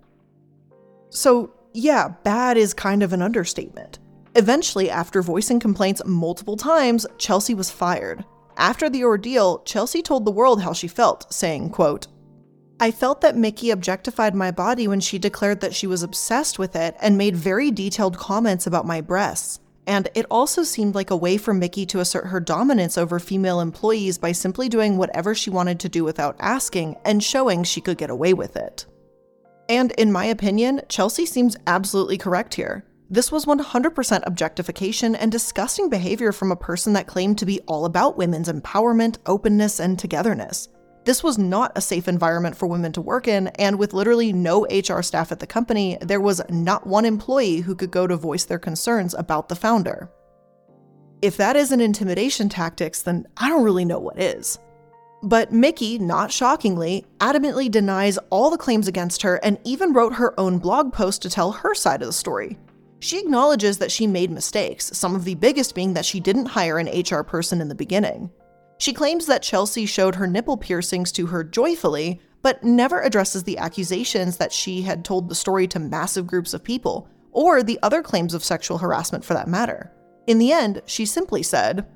So, 1.10 1.54
yeah, 1.72 2.08
bad 2.22 2.56
is 2.56 2.74
kind 2.74 3.02
of 3.02 3.12
an 3.12 3.22
understatement. 3.22 3.98
Eventually, 4.34 4.90
after 4.90 5.22
voicing 5.22 5.58
complaints 5.58 6.02
multiple 6.04 6.56
times, 6.56 7.06
Chelsea 7.16 7.54
was 7.54 7.70
fired. 7.70 8.24
After 8.56 8.90
the 8.90 9.04
ordeal, 9.04 9.62
Chelsea 9.64 10.02
told 10.02 10.24
the 10.24 10.32
world 10.32 10.62
how 10.62 10.72
she 10.72 10.88
felt, 10.88 11.32
saying, 11.32 11.70
quote, 11.70 12.08
I 12.80 12.90
felt 12.90 13.22
that 13.22 13.36
Miki 13.36 13.70
objectified 13.70 14.34
my 14.34 14.50
body 14.50 14.86
when 14.86 15.00
she 15.00 15.18
declared 15.18 15.60
that 15.60 15.74
she 15.74 15.86
was 15.86 16.02
obsessed 16.02 16.58
with 16.58 16.76
it 16.76 16.96
and 17.00 17.18
made 17.18 17.36
very 17.36 17.70
detailed 17.70 18.18
comments 18.18 18.66
about 18.66 18.86
my 18.86 19.00
breasts 19.00 19.60
and 19.88 20.06
it 20.14 20.26
also 20.30 20.62
seemed 20.62 20.94
like 20.94 21.10
a 21.10 21.16
way 21.16 21.38
for 21.38 21.54
Miki 21.54 21.86
to 21.86 22.00
assert 22.00 22.26
her 22.26 22.40
dominance 22.40 22.98
over 22.98 23.18
female 23.18 23.58
employees 23.58 24.18
by 24.18 24.32
simply 24.32 24.68
doing 24.68 24.98
whatever 24.98 25.34
she 25.34 25.48
wanted 25.48 25.80
to 25.80 25.88
do 25.88 26.04
without 26.04 26.36
asking 26.40 26.96
and 27.06 27.24
showing 27.24 27.64
she 27.64 27.80
could 27.80 27.96
get 27.96 28.10
away 28.10 28.34
with 28.34 28.54
it. 28.54 28.84
And 29.66 29.92
in 29.92 30.12
my 30.12 30.26
opinion, 30.26 30.82
Chelsea 30.90 31.24
seems 31.24 31.56
absolutely 31.66 32.18
correct 32.18 32.52
here. 32.52 32.84
This 33.08 33.32
was 33.32 33.46
100% 33.46 34.26
objectification 34.26 35.14
and 35.14 35.32
disgusting 35.32 35.88
behavior 35.88 36.32
from 36.32 36.52
a 36.52 36.56
person 36.56 36.92
that 36.92 37.06
claimed 37.06 37.38
to 37.38 37.46
be 37.46 37.60
all 37.60 37.86
about 37.86 38.18
women's 38.18 38.52
empowerment, 38.52 39.16
openness, 39.24 39.80
and 39.80 39.98
togetherness. 39.98 40.68
This 41.08 41.24
was 41.24 41.38
not 41.38 41.72
a 41.74 41.80
safe 41.80 42.06
environment 42.06 42.54
for 42.54 42.66
women 42.66 42.92
to 42.92 43.00
work 43.00 43.26
in, 43.26 43.46
and 43.58 43.78
with 43.78 43.94
literally 43.94 44.30
no 44.30 44.66
HR 44.66 45.00
staff 45.00 45.32
at 45.32 45.40
the 45.40 45.46
company, 45.46 45.96
there 46.02 46.20
was 46.20 46.42
not 46.50 46.86
one 46.86 47.06
employee 47.06 47.60
who 47.60 47.74
could 47.74 47.90
go 47.90 48.06
to 48.06 48.14
voice 48.14 48.44
their 48.44 48.58
concerns 48.58 49.14
about 49.14 49.48
the 49.48 49.56
founder. 49.56 50.10
If 51.22 51.38
that 51.38 51.56
isn't 51.56 51.80
intimidation 51.80 52.50
tactics, 52.50 53.00
then 53.00 53.26
I 53.38 53.48
don't 53.48 53.64
really 53.64 53.86
know 53.86 53.98
what 53.98 54.20
is. 54.20 54.58
But 55.22 55.50
Miki, 55.50 55.98
not 55.98 56.30
shockingly, 56.30 57.06
adamantly 57.20 57.70
denies 57.70 58.18
all 58.28 58.50
the 58.50 58.58
claims 58.58 58.86
against 58.86 59.22
her 59.22 59.36
and 59.42 59.58
even 59.64 59.94
wrote 59.94 60.12
her 60.12 60.38
own 60.38 60.58
blog 60.58 60.92
post 60.92 61.22
to 61.22 61.30
tell 61.30 61.52
her 61.52 61.74
side 61.74 62.02
of 62.02 62.08
the 62.08 62.12
story. 62.12 62.58
She 63.00 63.18
acknowledges 63.18 63.78
that 63.78 63.90
she 63.90 64.06
made 64.06 64.30
mistakes, 64.30 64.90
some 64.92 65.14
of 65.14 65.24
the 65.24 65.36
biggest 65.36 65.74
being 65.74 65.94
that 65.94 66.04
she 66.04 66.20
didn't 66.20 66.44
hire 66.44 66.76
an 66.76 67.02
HR 67.02 67.22
person 67.22 67.62
in 67.62 67.68
the 67.68 67.74
beginning. 67.74 68.30
She 68.78 68.92
claims 68.92 69.26
that 69.26 69.42
Chelsea 69.42 69.86
showed 69.86 70.14
her 70.14 70.26
nipple 70.26 70.56
piercings 70.56 71.12
to 71.12 71.26
her 71.26 71.42
joyfully, 71.42 72.20
but 72.42 72.62
never 72.62 73.00
addresses 73.00 73.42
the 73.42 73.58
accusations 73.58 74.36
that 74.36 74.52
she 74.52 74.82
had 74.82 75.04
told 75.04 75.28
the 75.28 75.34
story 75.34 75.66
to 75.68 75.80
massive 75.80 76.26
groups 76.26 76.54
of 76.54 76.62
people, 76.62 77.08
or 77.32 77.62
the 77.62 77.78
other 77.82 78.02
claims 78.02 78.34
of 78.34 78.44
sexual 78.44 78.78
harassment 78.78 79.24
for 79.24 79.34
that 79.34 79.48
matter. 79.48 79.92
In 80.28 80.38
the 80.38 80.52
end, 80.52 80.82
she 80.86 81.04
simply 81.04 81.42
said, 81.42 81.86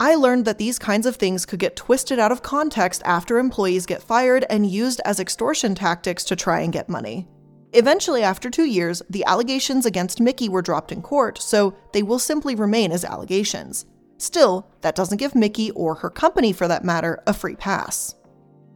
I 0.00 0.14
learned 0.14 0.46
that 0.46 0.58
these 0.58 0.78
kinds 0.78 1.06
of 1.06 1.16
things 1.16 1.44
could 1.44 1.60
get 1.60 1.76
twisted 1.76 2.18
out 2.18 2.32
of 2.32 2.42
context 2.42 3.02
after 3.04 3.38
employees 3.38 3.86
get 3.86 4.02
fired 4.02 4.46
and 4.48 4.66
used 4.66 5.00
as 5.04 5.20
extortion 5.20 5.74
tactics 5.74 6.24
to 6.24 6.36
try 6.36 6.60
and 6.60 6.72
get 6.72 6.88
money. 6.88 7.28
Eventually, 7.74 8.22
after 8.22 8.50
two 8.50 8.64
years, 8.64 9.02
the 9.10 9.24
allegations 9.26 9.86
against 9.86 10.20
Miki 10.20 10.48
were 10.48 10.62
dropped 10.62 10.90
in 10.90 11.02
court, 11.02 11.38
so 11.40 11.76
they 11.92 12.02
will 12.02 12.18
simply 12.18 12.54
remain 12.54 12.90
as 12.90 13.04
allegations. 13.04 13.84
Still, 14.20 14.66
that 14.82 14.94
doesn't 14.94 15.16
give 15.16 15.34
Miki, 15.34 15.70
or 15.70 15.94
her 15.94 16.10
company 16.10 16.52
for 16.52 16.68
that 16.68 16.84
matter, 16.84 17.22
a 17.26 17.32
free 17.32 17.56
pass. 17.56 18.14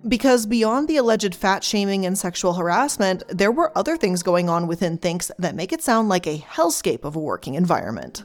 Because 0.08 0.46
beyond 0.46 0.88
the 0.88 0.96
alleged 0.96 1.34
fat 1.34 1.62
shaming 1.62 2.06
and 2.06 2.16
sexual 2.16 2.54
harassment, 2.54 3.22
there 3.28 3.52
were 3.52 3.76
other 3.76 3.98
things 3.98 4.22
going 4.22 4.48
on 4.48 4.66
within 4.66 4.96
Thinx 4.96 5.30
that 5.38 5.54
make 5.54 5.70
it 5.70 5.82
sound 5.82 6.08
like 6.08 6.26
a 6.26 6.38
hellscape 6.38 7.04
of 7.04 7.14
a 7.14 7.20
working 7.20 7.54
environment. 7.56 8.24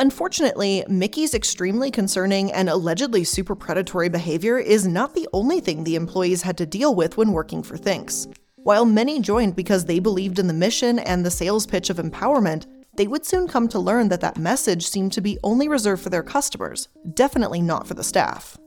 Unfortunately, 0.00 0.84
Miki's 0.88 1.32
extremely 1.32 1.92
concerning 1.92 2.50
and 2.50 2.68
allegedly 2.68 3.22
super 3.22 3.54
predatory 3.54 4.08
behavior 4.08 4.58
is 4.58 4.88
not 4.88 5.14
the 5.14 5.28
only 5.32 5.60
thing 5.60 5.84
the 5.84 5.94
employees 5.94 6.42
had 6.42 6.58
to 6.58 6.66
deal 6.66 6.96
with 6.96 7.16
when 7.16 7.30
working 7.30 7.62
for 7.62 7.76
Thinx. 7.76 8.26
While 8.56 8.84
many 8.84 9.20
joined 9.20 9.54
because 9.54 9.84
they 9.84 10.00
believed 10.00 10.40
in 10.40 10.48
the 10.48 10.52
mission 10.52 10.98
and 10.98 11.24
the 11.24 11.30
sales 11.30 11.66
pitch 11.66 11.88
of 11.88 11.98
empowerment, 11.98 12.66
they 12.96 13.06
would 13.06 13.26
soon 13.26 13.48
come 13.48 13.68
to 13.68 13.78
learn 13.78 14.08
that 14.08 14.20
that 14.20 14.38
message 14.38 14.86
seemed 14.86 15.12
to 15.12 15.20
be 15.20 15.38
only 15.42 15.68
reserved 15.68 16.02
for 16.02 16.10
their 16.10 16.22
customers, 16.22 16.88
definitely 17.14 17.60
not 17.60 17.86
for 17.86 17.94
the 17.94 18.04
staff. 18.04 18.58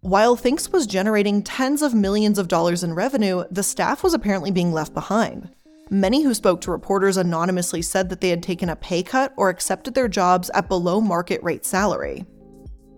While 0.00 0.36
Thinx 0.36 0.72
was 0.72 0.86
generating 0.86 1.42
tens 1.42 1.82
of 1.82 1.94
millions 1.94 2.38
of 2.38 2.48
dollars 2.48 2.84
in 2.84 2.94
revenue, 2.94 3.44
the 3.50 3.62
staff 3.62 4.04
was 4.04 4.14
apparently 4.14 4.50
being 4.50 4.72
left 4.72 4.94
behind. 4.94 5.50
Many 5.90 6.22
who 6.22 6.34
spoke 6.34 6.60
to 6.62 6.70
reporters 6.70 7.16
anonymously 7.16 7.82
said 7.82 8.08
that 8.08 8.20
they 8.20 8.30
had 8.30 8.42
taken 8.42 8.68
a 8.68 8.76
pay 8.76 9.02
cut 9.02 9.32
or 9.36 9.48
accepted 9.48 9.94
their 9.94 10.08
jobs 10.08 10.50
at 10.50 10.68
below 10.68 11.00
market 11.00 11.42
rate 11.42 11.64
salary. 11.64 12.24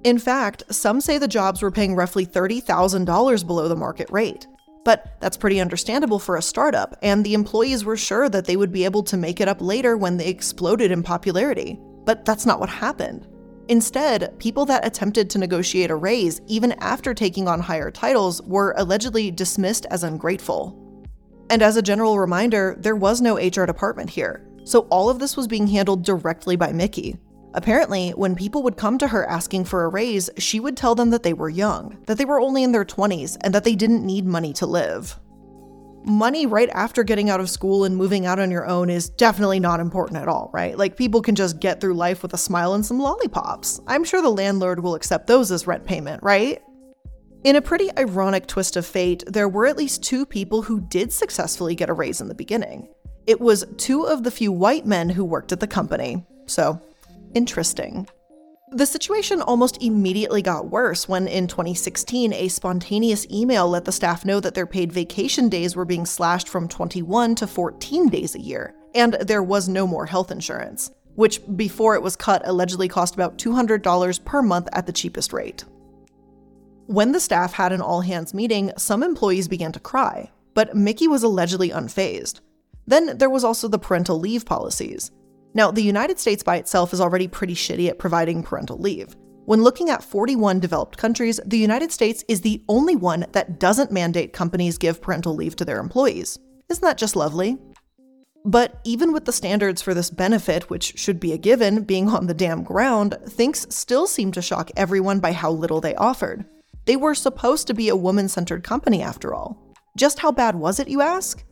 In 0.05 0.19
fact, 0.19 0.63
some 0.71 1.01
say 1.01 1.19
the 1.19 1.29
jobs 1.29 1.61
were 1.61 1.71
paying 1.71 1.97
roughly 1.97 2.25
$30,000 2.25 3.47
below 3.47 3.69
the 3.69 3.77
market 3.77 4.09
rate. 4.11 4.47
But 4.89 5.21
that's 5.21 5.37
pretty 5.37 5.61
understandable 5.61 6.19
for 6.19 6.39
a 6.39 6.41
startup, 6.43 6.97
and 7.03 7.23
the 7.23 7.35
employees 7.35 7.85
were 7.85 7.95
sure 7.95 8.31
that 8.31 8.47
they 8.47 8.57
would 8.57 8.73
be 8.73 8.87
able 8.87 9.03
to 9.03 9.19
make 9.19 9.39
it 9.39 9.47
up 9.47 9.61
later 9.61 9.99
when 9.99 10.17
they 10.17 10.29
exploded 10.29 10.91
in 10.91 11.03
popularity. 11.03 11.79
But 12.07 12.25
that's 12.25 12.47
not 12.47 12.59
what 12.59 12.71
happened. 12.71 13.29
Instead, 13.69 14.39
people 14.39 14.65
that 14.65 14.87
attempted 14.87 15.29
to 15.29 15.39
negotiate 15.39 15.91
a 15.91 15.95
raise, 15.95 16.41
even 16.47 16.73
after 16.81 17.13
taking 17.13 17.49
on 17.49 17.61
higher 17.61 17.91
titles, 17.91 18.41
were 18.45 18.73
allegedly 18.79 19.31
dismissed 19.31 19.85
as 19.91 20.05
ungrateful. 20.05 21.05
And 21.51 21.61
as 21.61 21.77
a 21.77 21.83
general 21.83 22.19
reminder, 22.19 22.75
there 22.79 22.97
was 22.97 23.21
no 23.21 23.37
HR 23.37 23.67
department 23.67 24.09
here, 24.09 24.49
so 24.65 24.87
all 24.89 25.11
of 25.11 25.19
this 25.19 25.37
was 25.37 25.47
being 25.47 25.67
handled 25.67 26.03
directly 26.03 26.57
by 26.57 26.73
Miki. 26.73 27.19
Apparently, 27.55 28.11
when 28.11 28.35
people 28.35 28.63
would 28.63 28.77
come 28.77 28.99
to 28.99 29.09
her 29.09 29.27
asking 29.27 29.65
for 29.65 29.85
a 29.85 29.89
raise, 29.89 30.29
she 30.37 30.61
would 30.61 30.77
tell 30.77 30.95
them 30.95 31.11
that 31.11 31.23
they 31.23 31.33
were 31.33 31.49
young, 31.49 31.97
that 32.07 32.19
they 32.19 32.25
were 32.25 32.41
only 32.41 32.63
in 32.63 32.73
their 32.73 32.85
20s, 32.85 33.37
and 33.43 33.55
that 33.55 33.65
they 33.65 33.75
didn't 33.75 34.05
need 34.05 34.27
money 34.27 34.53
to 34.55 34.67
live. 34.67 35.19
Money 36.05 36.47
right 36.47 36.69
after 36.71 37.03
getting 37.03 37.31
out 37.31 37.41
of 37.41 37.51
school 37.51 37.85
and 37.85 37.97
moving 37.97 38.27
out 38.27 38.39
on 38.39 38.51
your 38.51 38.67
own 38.67 38.91
is 38.91 39.09
definitely 39.09 39.61
not 39.61 39.81
important 39.81 40.21
at 40.21 40.29
all, 40.29 40.51
right? 40.53 40.77
Like, 40.77 40.97
people 40.97 41.23
can 41.23 41.35
just 41.35 41.59
get 41.59 41.81
through 41.81 41.95
life 41.95 42.23
with 42.23 42.35
a 42.35 42.39
smile 42.39 42.75
and 42.75 42.85
some 42.85 43.01
lollipops. 43.01 43.81
I'm 43.87 44.05
sure 44.05 44.23
the 44.23 44.29
landlord 44.29 44.81
will 44.81 44.95
accept 44.95 45.27
those 45.27 45.51
as 45.51 45.67
rent 45.67 45.87
payment, 45.87 46.23
right? 46.23 46.63
In 47.45 47.57
a 47.57 47.63
pretty 47.63 47.91
ironic 47.97 48.47
twist 48.47 48.77
of 48.77 48.85
fate, 48.85 49.25
there 49.27 49.49
were 49.49 49.67
at 49.67 49.77
least 49.77 50.03
two 50.03 50.27
people 50.27 50.63
who 50.63 50.81
did 50.81 51.13
successfully 51.13 51.75
get 51.75 51.89
a 51.89 51.95
raise 51.95 52.21
in 52.21 52.29
the 52.29 52.35
beginning. 52.35 52.89
It 53.27 53.41
was 53.41 53.65
two 53.77 54.05
of 54.05 54.23
the 54.23 54.31
few 54.31 54.53
white 54.53 54.87
men 54.87 55.09
who 55.09 55.25
worked 55.25 55.53
at 55.53 55.61
the 55.61 55.67
company. 55.67 56.27
So, 56.47 56.81
interesting. 57.35 58.09
The 58.71 58.85
situation 58.85 59.41
almost 59.41 59.83
immediately 59.83 60.43
got 60.43 60.71
worse 60.71 61.09
when, 61.09 61.27
in 61.27 61.47
2016, 61.47 62.35
a 62.35 62.49
spontaneous 62.49 63.27
email 63.31 63.67
let 63.67 63.87
the 63.87 63.93
staff 63.93 64.27
know 64.27 64.41
that 64.41 64.55
their 64.55 64.67
paid 64.67 64.93
vacation 64.93 65.49
days 65.49 65.75
were 65.75 65.87
being 65.87 66.05
slashed 66.05 66.49
from 66.49 66.69
21 66.69 67.35
to 67.37 67.47
14 67.47 68.09
days 68.09 68.35
a 68.35 68.41
year, 68.41 68.75
and 68.95 69.15
there 69.15 69.43
was 69.43 69.71
no 69.71 69.87
more 69.87 70.05
health 70.05 70.31
insurance, 70.31 70.91
which, 71.15 71.41
before 71.57 71.95
it 71.95 72.03
was 72.03 72.15
cut, 72.15 72.47
allegedly 72.47 72.89
cost 72.89 73.15
about 73.15 73.39
$200 73.39 74.25
per 74.27 74.43
month 74.43 74.69
at 74.73 74.85
the 74.85 74.93
cheapest 74.93 75.33
rate. 75.33 75.65
When 76.87 77.13
the 77.13 77.21
staff 77.21 77.55
had 77.55 77.73
an 77.73 77.81
all 77.81 78.03
hands 78.03 78.35
meeting, 78.35 78.73
some 78.77 79.03
employees 79.03 79.49
began 79.49 79.73
to 79.73 79.81
cry, 79.81 80.31
but 80.53 80.77
Miki 80.77 81.09
was 81.09 81.23
allegedly 81.23 81.71
unfazed. 81.71 82.41
Then 82.87 83.17
there 83.17 83.31
was 83.31 83.45
also 83.45 83.67
the 83.67 83.79
parental 83.79 84.19
leave 84.19 84.45
policies. 84.45 85.11
Now, 85.55 85.71
the 85.71 85.83
United 85.83 86.19
States 86.19 86.43
by 86.43 86.57
itself 86.57 86.93
is 86.93 87.01
already 87.01 87.29
pretty 87.29 87.55
shitty 87.55 87.89
at 87.89 87.99
providing 87.99 88.43
parental 88.43 88.79
leave. 88.79 89.17
When 89.45 89.63
looking 89.63 89.89
at 89.89 90.05
41 90.05 90.61
developed 90.61 90.99
countries, 90.99 91.41
the 91.47 91.57
United 91.57 91.91
States 91.91 92.23
is 92.29 92.43
the 92.43 92.63
only 92.69 92.97
one 92.97 93.25
that 93.33 93.59
doesn't 93.59 93.91
mandate 93.91 94.35
companies 94.35 94.77
give 94.77 95.01
parental 95.01 95.35
leave 95.35 95.57
to 95.57 95.65
their 95.65 95.81
employees. 95.81 96.39
Isn't 96.69 96.85
that 96.85 96.99
just 96.99 97.17
lovely? 97.17 97.57
But 98.45 98.79
even 98.85 99.13
with 99.13 99.25
the 99.25 99.33
standards 99.33 99.83
for 99.83 99.95
this 99.95 100.11
benefit, 100.11 100.71
which 100.71 100.99
should 100.99 101.19
be 101.19 101.33
a 101.33 101.39
given, 101.39 101.85
being 101.85 102.09
on 102.09 102.27
the 102.27 102.35
damn 102.35 102.63
ground, 102.63 103.17
Thinx 103.25 103.73
still 103.73 104.07
seem 104.07 104.33
to 104.33 104.43
shock 104.43 104.71
everyone 104.77 105.19
by 105.19 105.33
how 105.33 105.51
little 105.51 105.81
they 105.81 105.95
offered. 105.95 106.45
They 106.85 106.97
were 106.97 107.15
supposed 107.15 107.67
to 107.67 107.75
be 107.75 107.89
a 107.89 107.97
woman 107.97 108.29
centered 108.29 108.65
company 108.65 109.03
after 109.03 109.35
all. 109.35 109.75
Just 109.97 110.19
how 110.19 110.31
bad 110.31 110.55
was 110.55 110.79
it, 110.79 110.89
you 110.89 111.01
ask? 111.01 111.43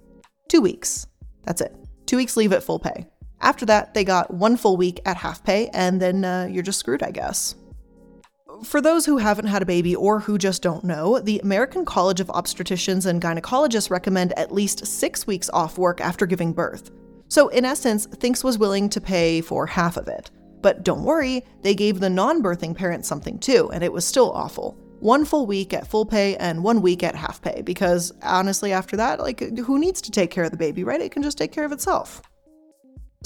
Two 0.49 0.61
weeks. 0.61 1.07
That's 1.45 1.61
it. 1.61 1.75
Two 2.07 2.17
weeks 2.19 2.37
leave 2.37 2.53
at 2.53 2.63
full 2.63 2.79
pay. 2.79 3.07
After 3.41 3.67
that, 3.67 3.95
they 3.95 4.05
got 4.05 4.33
one 4.33 4.57
full 4.57 4.77
week 4.77 5.01
at 5.05 5.19
half 5.19 5.45
pay, 5.45 5.69
and 5.69 6.01
then 6.01 6.25
uh, 6.25 6.49
you're 6.51 6.63
just 6.63 6.79
screwed, 6.79 7.03
I 7.03 7.11
guess. 7.11 7.55
For 8.65 8.81
those 8.81 9.05
who 9.05 9.19
haven't 9.19 9.47
had 9.47 9.63
a 9.63 9.67
baby 9.67 9.95
or 9.95 10.21
who 10.21 10.39
just 10.39 10.63
don't 10.63 10.85
know, 10.85 11.19
the 11.19 11.41
American 11.41 11.85
College 11.85 12.21
of 12.21 12.29
Obstetricians 12.29 13.05
and 13.05 13.21
Gynecologists 13.21 13.91
recommend 13.91 14.33
at 14.39 14.53
least 14.53 14.87
six 14.87 15.27
weeks 15.27 15.51
off 15.53 15.77
work 15.77 16.01
after 16.01 16.25
giving 16.25 16.53
birth. 16.53 16.91
So, 17.29 17.49
in 17.49 17.65
essence, 17.65 18.07
Thinx 18.07 18.43
was 18.43 18.59
willing 18.59 18.89
to 18.89 19.01
pay 19.01 19.43
for 19.43 19.67
half 19.67 19.97
of 19.97 20.09
it. 20.09 20.31
But 20.63 20.85
don't 20.85 21.05
worry, 21.05 21.45
they 21.63 21.75
gave 21.75 22.01
the 22.01 22.09
non 22.09 22.43
birthing 22.43 22.75
parent 22.75 23.05
something 23.05 23.39
too, 23.39 23.71
and 23.73 23.85
it 23.85 23.93
was 23.93 24.07
still 24.07 24.33
awful 24.33 24.79
one 25.01 25.25
full 25.25 25.47
week 25.47 25.75
at 25.75 25.87
full 25.87 26.07
pay 26.07 26.37
and 26.37 26.65
one 26.65 26.81
week 26.81 27.03
at 27.03 27.15
half 27.15 27.43
pay 27.43 27.61
because 27.63 28.13
honestly 28.23 28.73
after 28.73 28.97
that 28.97 29.21
like 29.21 29.41
who 29.59 29.79
needs 29.79 30.01
to 30.01 30.11
take 30.11 30.31
care 30.31 30.45
of 30.45 30.51
the 30.51 30.57
baby 30.57 30.85
right 30.85 31.01
it 31.01 31.13
can 31.13 31.23
just 31.23 31.37
take 31.37 31.53
care 31.53 31.65
of 31.65 31.73
itself 31.73 32.23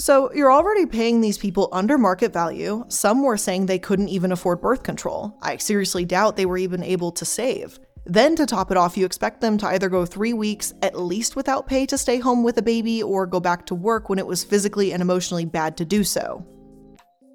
so 0.01 0.33
you're 0.33 0.51
already 0.51 0.85
paying 0.85 1.21
these 1.21 1.37
people 1.37 1.69
under 1.71 1.97
market 1.97 2.33
value 2.33 2.83
some 2.87 3.21
were 3.21 3.37
saying 3.37 3.65
they 3.65 3.77
couldn't 3.77 4.09
even 4.09 4.31
afford 4.31 4.59
birth 4.59 4.81
control 4.81 5.37
i 5.41 5.55
seriously 5.57 6.03
doubt 6.03 6.35
they 6.35 6.45
were 6.45 6.57
even 6.57 6.83
able 6.83 7.11
to 7.11 7.23
save 7.23 7.79
then 8.05 8.35
to 8.35 8.47
top 8.47 8.71
it 8.71 8.77
off 8.77 8.97
you 8.97 9.05
expect 9.05 9.41
them 9.41 9.57
to 9.59 9.67
either 9.67 9.89
go 9.89 10.05
three 10.05 10.33
weeks 10.33 10.73
at 10.81 10.99
least 10.99 11.35
without 11.35 11.67
pay 11.67 11.85
to 11.85 11.97
stay 11.97 12.17
home 12.17 12.43
with 12.43 12.57
a 12.57 12.61
baby 12.63 13.03
or 13.03 13.27
go 13.27 13.39
back 13.39 13.65
to 13.65 13.75
work 13.75 14.09
when 14.09 14.17
it 14.17 14.25
was 14.25 14.43
physically 14.43 14.91
and 14.91 15.01
emotionally 15.01 15.45
bad 15.45 15.77
to 15.77 15.85
do 15.85 16.03
so 16.03 16.43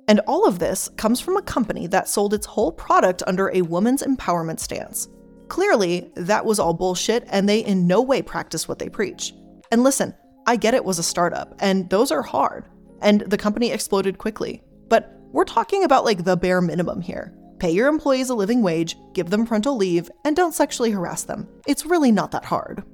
and 0.08 0.20
all 0.26 0.46
of 0.46 0.58
this 0.58 0.88
comes 0.96 1.20
from 1.20 1.36
a 1.36 1.42
company 1.42 1.86
that 1.88 2.08
sold 2.08 2.32
its 2.32 2.46
whole 2.46 2.72
product 2.72 3.22
under 3.26 3.50
a 3.50 3.62
woman's 3.62 4.02
empowerment 4.02 4.60
stance. 4.60 5.08
Clearly, 5.48 6.10
that 6.14 6.44
was 6.44 6.58
all 6.58 6.74
bullshit, 6.74 7.24
and 7.26 7.48
they 7.48 7.60
in 7.60 7.86
no 7.86 8.00
way 8.02 8.22
practice 8.22 8.68
what 8.68 8.78
they 8.78 8.88
preach. 8.88 9.34
And 9.72 9.82
listen, 9.82 10.14
I 10.46 10.56
get 10.56 10.74
it 10.74 10.84
was 10.84 10.98
a 10.98 11.02
startup, 11.02 11.54
and 11.58 11.90
those 11.90 12.12
are 12.12 12.22
hard, 12.22 12.68
and 13.02 13.22
the 13.22 13.38
company 13.38 13.70
exploded 13.72 14.18
quickly. 14.18 14.62
But 14.88 15.12
we're 15.32 15.44
talking 15.44 15.84
about 15.84 16.04
like 16.04 16.24
the 16.24 16.36
bare 16.36 16.60
minimum 16.60 17.00
here. 17.00 17.36
Pay 17.58 17.70
your 17.70 17.88
employees 17.88 18.30
a 18.30 18.34
living 18.34 18.62
wage, 18.62 18.96
give 19.12 19.30
them 19.30 19.46
parental 19.46 19.76
leave, 19.76 20.10
and 20.24 20.36
don't 20.36 20.54
sexually 20.54 20.90
harass 20.90 21.24
them. 21.24 21.48
It's 21.66 21.86
really 21.86 22.12
not 22.12 22.30
that 22.30 22.44
hard. 22.44 22.84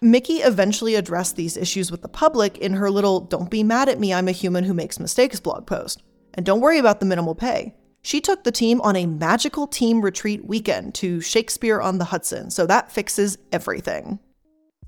Miki 0.00 0.34
eventually 0.34 0.94
addressed 0.94 1.34
these 1.34 1.56
issues 1.56 1.90
with 1.90 2.02
the 2.02 2.08
public 2.08 2.58
in 2.58 2.74
her 2.74 2.90
little 2.90 3.20
Don't 3.20 3.50
Be 3.50 3.64
Mad 3.64 3.88
at 3.88 3.98
Me, 3.98 4.14
I'm 4.14 4.28
a 4.28 4.32
Human 4.32 4.62
Who 4.62 4.74
Makes 4.74 5.00
Mistakes 5.00 5.40
blog 5.40 5.66
post. 5.66 6.02
And 6.34 6.46
don't 6.46 6.60
worry 6.60 6.78
about 6.78 7.00
the 7.00 7.06
minimal 7.06 7.34
pay. 7.34 7.74
She 8.02 8.20
took 8.20 8.44
the 8.44 8.52
team 8.52 8.80
on 8.82 8.94
a 8.94 9.06
magical 9.06 9.66
team 9.66 10.00
retreat 10.00 10.44
weekend 10.44 10.94
to 10.96 11.20
Shakespeare 11.20 11.80
on 11.80 11.98
the 11.98 12.04
Hudson, 12.04 12.50
so 12.50 12.64
that 12.66 12.92
fixes 12.92 13.38
everything. 13.50 14.20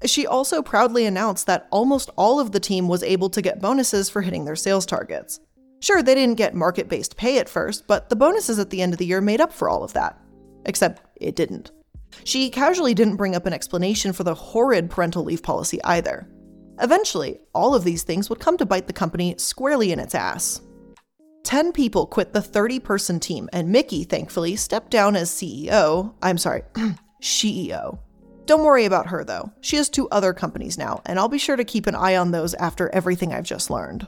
She 0.05 0.27
also 0.27 0.63
proudly 0.63 1.05
announced 1.05 1.47
that 1.47 1.67
almost 1.71 2.11
all 2.17 2.41
of 2.41 2.53
the 2.53 2.61
team 2.61 2.89
was 2.89 3.03
able 3.03 3.29
to 3.31 3.43
get 3.43 3.61
bonuses 3.61 4.09
for 4.09 4.23
hitting 4.23 4.45
their 4.45 4.57
sales 4.57 4.87
targets. 4.87 5.41
Sure, 5.81 6.03
they 6.03 6.15
didn't 6.15 6.37
get 6.37 6.55
market 6.55 6.89
based 6.89 7.17
pay 7.17 7.39
at 7.39 7.49
first, 7.49 7.87
but 7.87 8.09
the 8.09 8.17
bonuses 8.17 8.59
at 8.59 8.71
the 8.71 8.83
end 8.83 8.93
of 8.93 8.99
the 8.99 9.07
year 9.07 9.21
made 9.21 9.41
up 9.41 9.53
for 9.53 9.69
all 9.69 9.83
of 9.83 9.93
that. 9.93 10.19
Except 10.67 11.03
it 11.17 11.37
didn't. 11.37 11.71
She 12.25 12.51
casually 12.51 12.95
didn't 12.95 13.17
bring 13.17 13.35
up 13.35 13.47
an 13.47 13.53
explanation 13.53 14.13
for 14.13 14.25
the 14.25 14.35
horrid 14.35 14.91
parental 14.91 15.25
leave 15.25 15.43
policy 15.43 15.83
either. 15.85 16.29
Eventually, 16.81 17.41
all 17.55 17.75
of 17.75 17.85
these 17.85 18.03
things 18.03 18.29
would 18.29 18.41
come 18.41 18.57
to 18.57 18.67
bite 18.67 18.87
the 18.87 18.93
company 18.93 19.35
squarely 19.39 19.93
in 19.93 19.99
its 19.99 20.15
ass. 20.15 20.61
10 21.45 21.73
people 21.73 22.07
quit 22.07 22.33
the 22.33 22.43
30 22.43 22.81
person 22.81 23.21
team, 23.21 23.49
and 23.53 23.71
Miki, 23.71 24.05
thankfully, 24.05 24.57
stepped 24.57 24.91
down 24.91 25.17
as 25.17 25.31
CEO. 25.31 26.15
I'm 26.23 26.39
sorry, 26.39 26.63
CEO. 27.23 27.99
Don't 28.47 28.65
worry 28.65 28.85
about 28.85 29.07
her, 29.09 29.25
though. 29.25 29.53
She 29.61 29.77
has 29.77 29.89
two 29.89 30.09
other 30.11 30.33
companies 30.33 30.77
now, 30.79 31.03
and 31.07 31.19
I'll 31.19 31.29
be 31.29 31.39
sure 31.39 31.57
to 31.57 31.65
keep 31.65 31.87
an 31.87 31.95
eye 31.95 32.17
on 32.17 32.31
those 32.31 32.55
after 32.55 32.89
everything 32.91 33.33
I've 33.33 33.45
just 33.45 33.71
learned. 33.71 34.07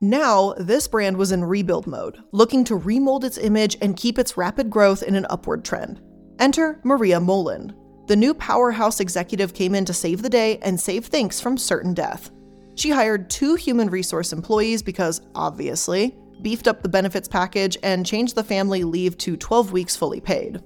Now, 0.00 0.54
this 0.58 0.88
brand 0.88 1.16
was 1.16 1.32
in 1.32 1.44
rebuild 1.44 1.86
mode, 1.86 2.18
looking 2.32 2.64
to 2.64 2.76
remold 2.76 3.24
its 3.24 3.38
image 3.38 3.76
and 3.80 3.96
keep 3.96 4.18
its 4.18 4.36
rapid 4.36 4.68
growth 4.68 5.02
in 5.02 5.14
an 5.14 5.26
upward 5.30 5.64
trend. 5.64 6.00
Enter 6.38 6.80
Maria 6.84 7.18
Molland. 7.18 7.74
The 8.06 8.16
new 8.16 8.34
powerhouse 8.34 9.00
executive 9.00 9.54
came 9.54 9.74
in 9.74 9.84
to 9.86 9.94
save 9.94 10.22
the 10.22 10.28
day 10.28 10.58
and 10.58 10.78
save 10.78 11.10
Thinx 11.10 11.40
from 11.40 11.56
certain 11.56 11.94
death. 11.94 12.30
She 12.74 12.90
hired 12.90 13.30
two 13.30 13.54
human 13.54 13.88
resource 13.88 14.32
employees 14.32 14.82
because, 14.82 15.22
obviously, 15.34 16.14
beefed 16.42 16.68
up 16.68 16.82
the 16.82 16.88
benefits 16.88 17.26
package 17.26 17.78
and 17.82 18.04
changed 18.04 18.34
the 18.34 18.44
family 18.44 18.84
leave 18.84 19.16
to 19.18 19.36
12 19.36 19.72
weeks 19.72 19.96
fully 19.96 20.20
paid. 20.20 20.60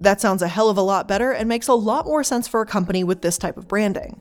That 0.00 0.20
sounds 0.20 0.42
a 0.42 0.48
hell 0.48 0.68
of 0.68 0.76
a 0.76 0.82
lot 0.82 1.08
better 1.08 1.32
and 1.32 1.48
makes 1.48 1.68
a 1.68 1.74
lot 1.74 2.06
more 2.06 2.24
sense 2.24 2.48
for 2.48 2.60
a 2.60 2.66
company 2.66 3.04
with 3.04 3.22
this 3.22 3.38
type 3.38 3.56
of 3.56 3.68
branding. 3.68 4.20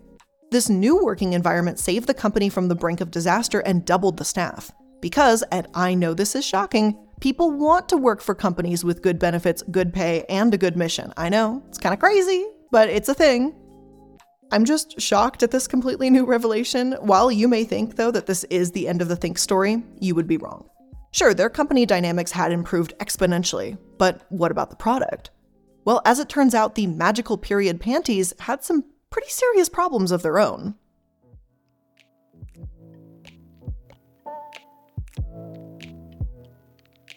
This 0.51 0.69
new 0.69 1.03
working 1.03 1.33
environment 1.33 1.79
saved 1.79 2.07
the 2.07 2.13
company 2.13 2.47
from 2.47 2.67
the 2.67 2.75
brink 2.75 3.01
of 3.01 3.11
disaster 3.11 3.59
and 3.61 3.85
doubled 3.85 4.17
the 4.17 4.25
staff. 4.25 4.71
Because, 5.01 5.41
and 5.51 5.67
I 5.73 5.95
know 5.95 6.13
this 6.13 6.35
is 6.35 6.45
shocking, 6.45 6.97
people 7.19 7.51
want 7.51 7.89
to 7.89 7.97
work 7.97 8.21
for 8.21 8.35
companies 8.35 8.83
with 8.83 9.01
good 9.01 9.19
benefits, 9.19 9.63
good 9.71 9.93
pay, 9.93 10.23
and 10.29 10.53
a 10.53 10.57
good 10.57 10.77
mission. 10.77 11.11
I 11.17 11.29
know, 11.29 11.63
it's 11.67 11.77
kind 11.77 11.93
of 11.93 11.99
crazy, 11.99 12.45
but 12.71 12.87
it's 12.89 13.09
a 13.09 13.13
thing. 13.13 13.55
I'm 14.51 14.65
just 14.65 15.01
shocked 15.01 15.41
at 15.41 15.49
this 15.49 15.67
completely 15.67 16.11
new 16.11 16.25
revelation. 16.25 16.93
While 17.01 17.31
you 17.31 17.47
may 17.47 17.63
think, 17.63 17.95
though, 17.95 18.11
that 18.11 18.27
this 18.27 18.43
is 18.45 18.71
the 18.71 18.87
end 18.87 19.01
of 19.01 19.07
the 19.07 19.15
Think 19.15 19.39
story, 19.39 19.83
you 19.99 20.13
would 20.13 20.27
be 20.27 20.37
wrong. 20.37 20.69
Sure, 21.11 21.33
their 21.33 21.49
company 21.49 21.85
dynamics 21.85 22.31
had 22.31 22.51
improved 22.51 22.93
exponentially, 22.99 23.77
but 23.97 24.21
what 24.29 24.51
about 24.51 24.69
the 24.69 24.75
product? 24.75 25.31
Well, 25.85 26.01
as 26.05 26.19
it 26.19 26.29
turns 26.29 26.55
out, 26.55 26.75
the 26.75 26.87
magical 26.87 27.37
period 27.37 27.79
panties 27.79 28.33
had 28.39 28.63
some 28.63 28.85
pretty 29.09 29.29
serious 29.29 29.69
problems 29.69 30.11
of 30.11 30.21
their 30.21 30.39
own. 30.39 30.75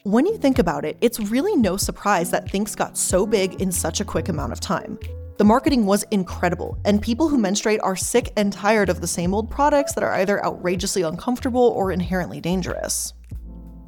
When 0.03 0.25
you 0.27 0.39
think 0.39 0.61
about 0.61 0.85
it, 0.85 0.97
it's 1.01 1.19
really 1.19 1.57
no 1.57 1.77
surprise 1.77 2.31
that 2.31 2.47
Thinx 2.47 2.77
got 2.77 2.97
so 2.97 3.27
big 3.27 3.61
in 3.61 3.73
such 3.73 4.01
a 4.01 4.05
quick 4.05 4.29
amount 4.29 4.53
of 4.53 4.61
time. 4.61 4.99
The 5.39 5.45
marketing 5.45 5.85
was 5.85 6.05
incredible, 6.13 6.79
and 6.85 7.03
people 7.03 7.29
who 7.29 7.37
menstruate 7.37 7.81
are 7.83 7.97
sick 7.97 8.33
and 8.37 8.53
tired 8.53 8.89
of 8.89 9.01
the 9.01 9.07
same 9.09 9.35
old 9.35 9.51
products 9.51 9.95
that 9.95 10.05
are 10.05 10.15
either 10.15 10.45
outrageously 10.45 11.03
uncomfortable 11.03 11.61
or 11.61 11.91
inherently 11.91 12.41
dangerous. 12.41 13.15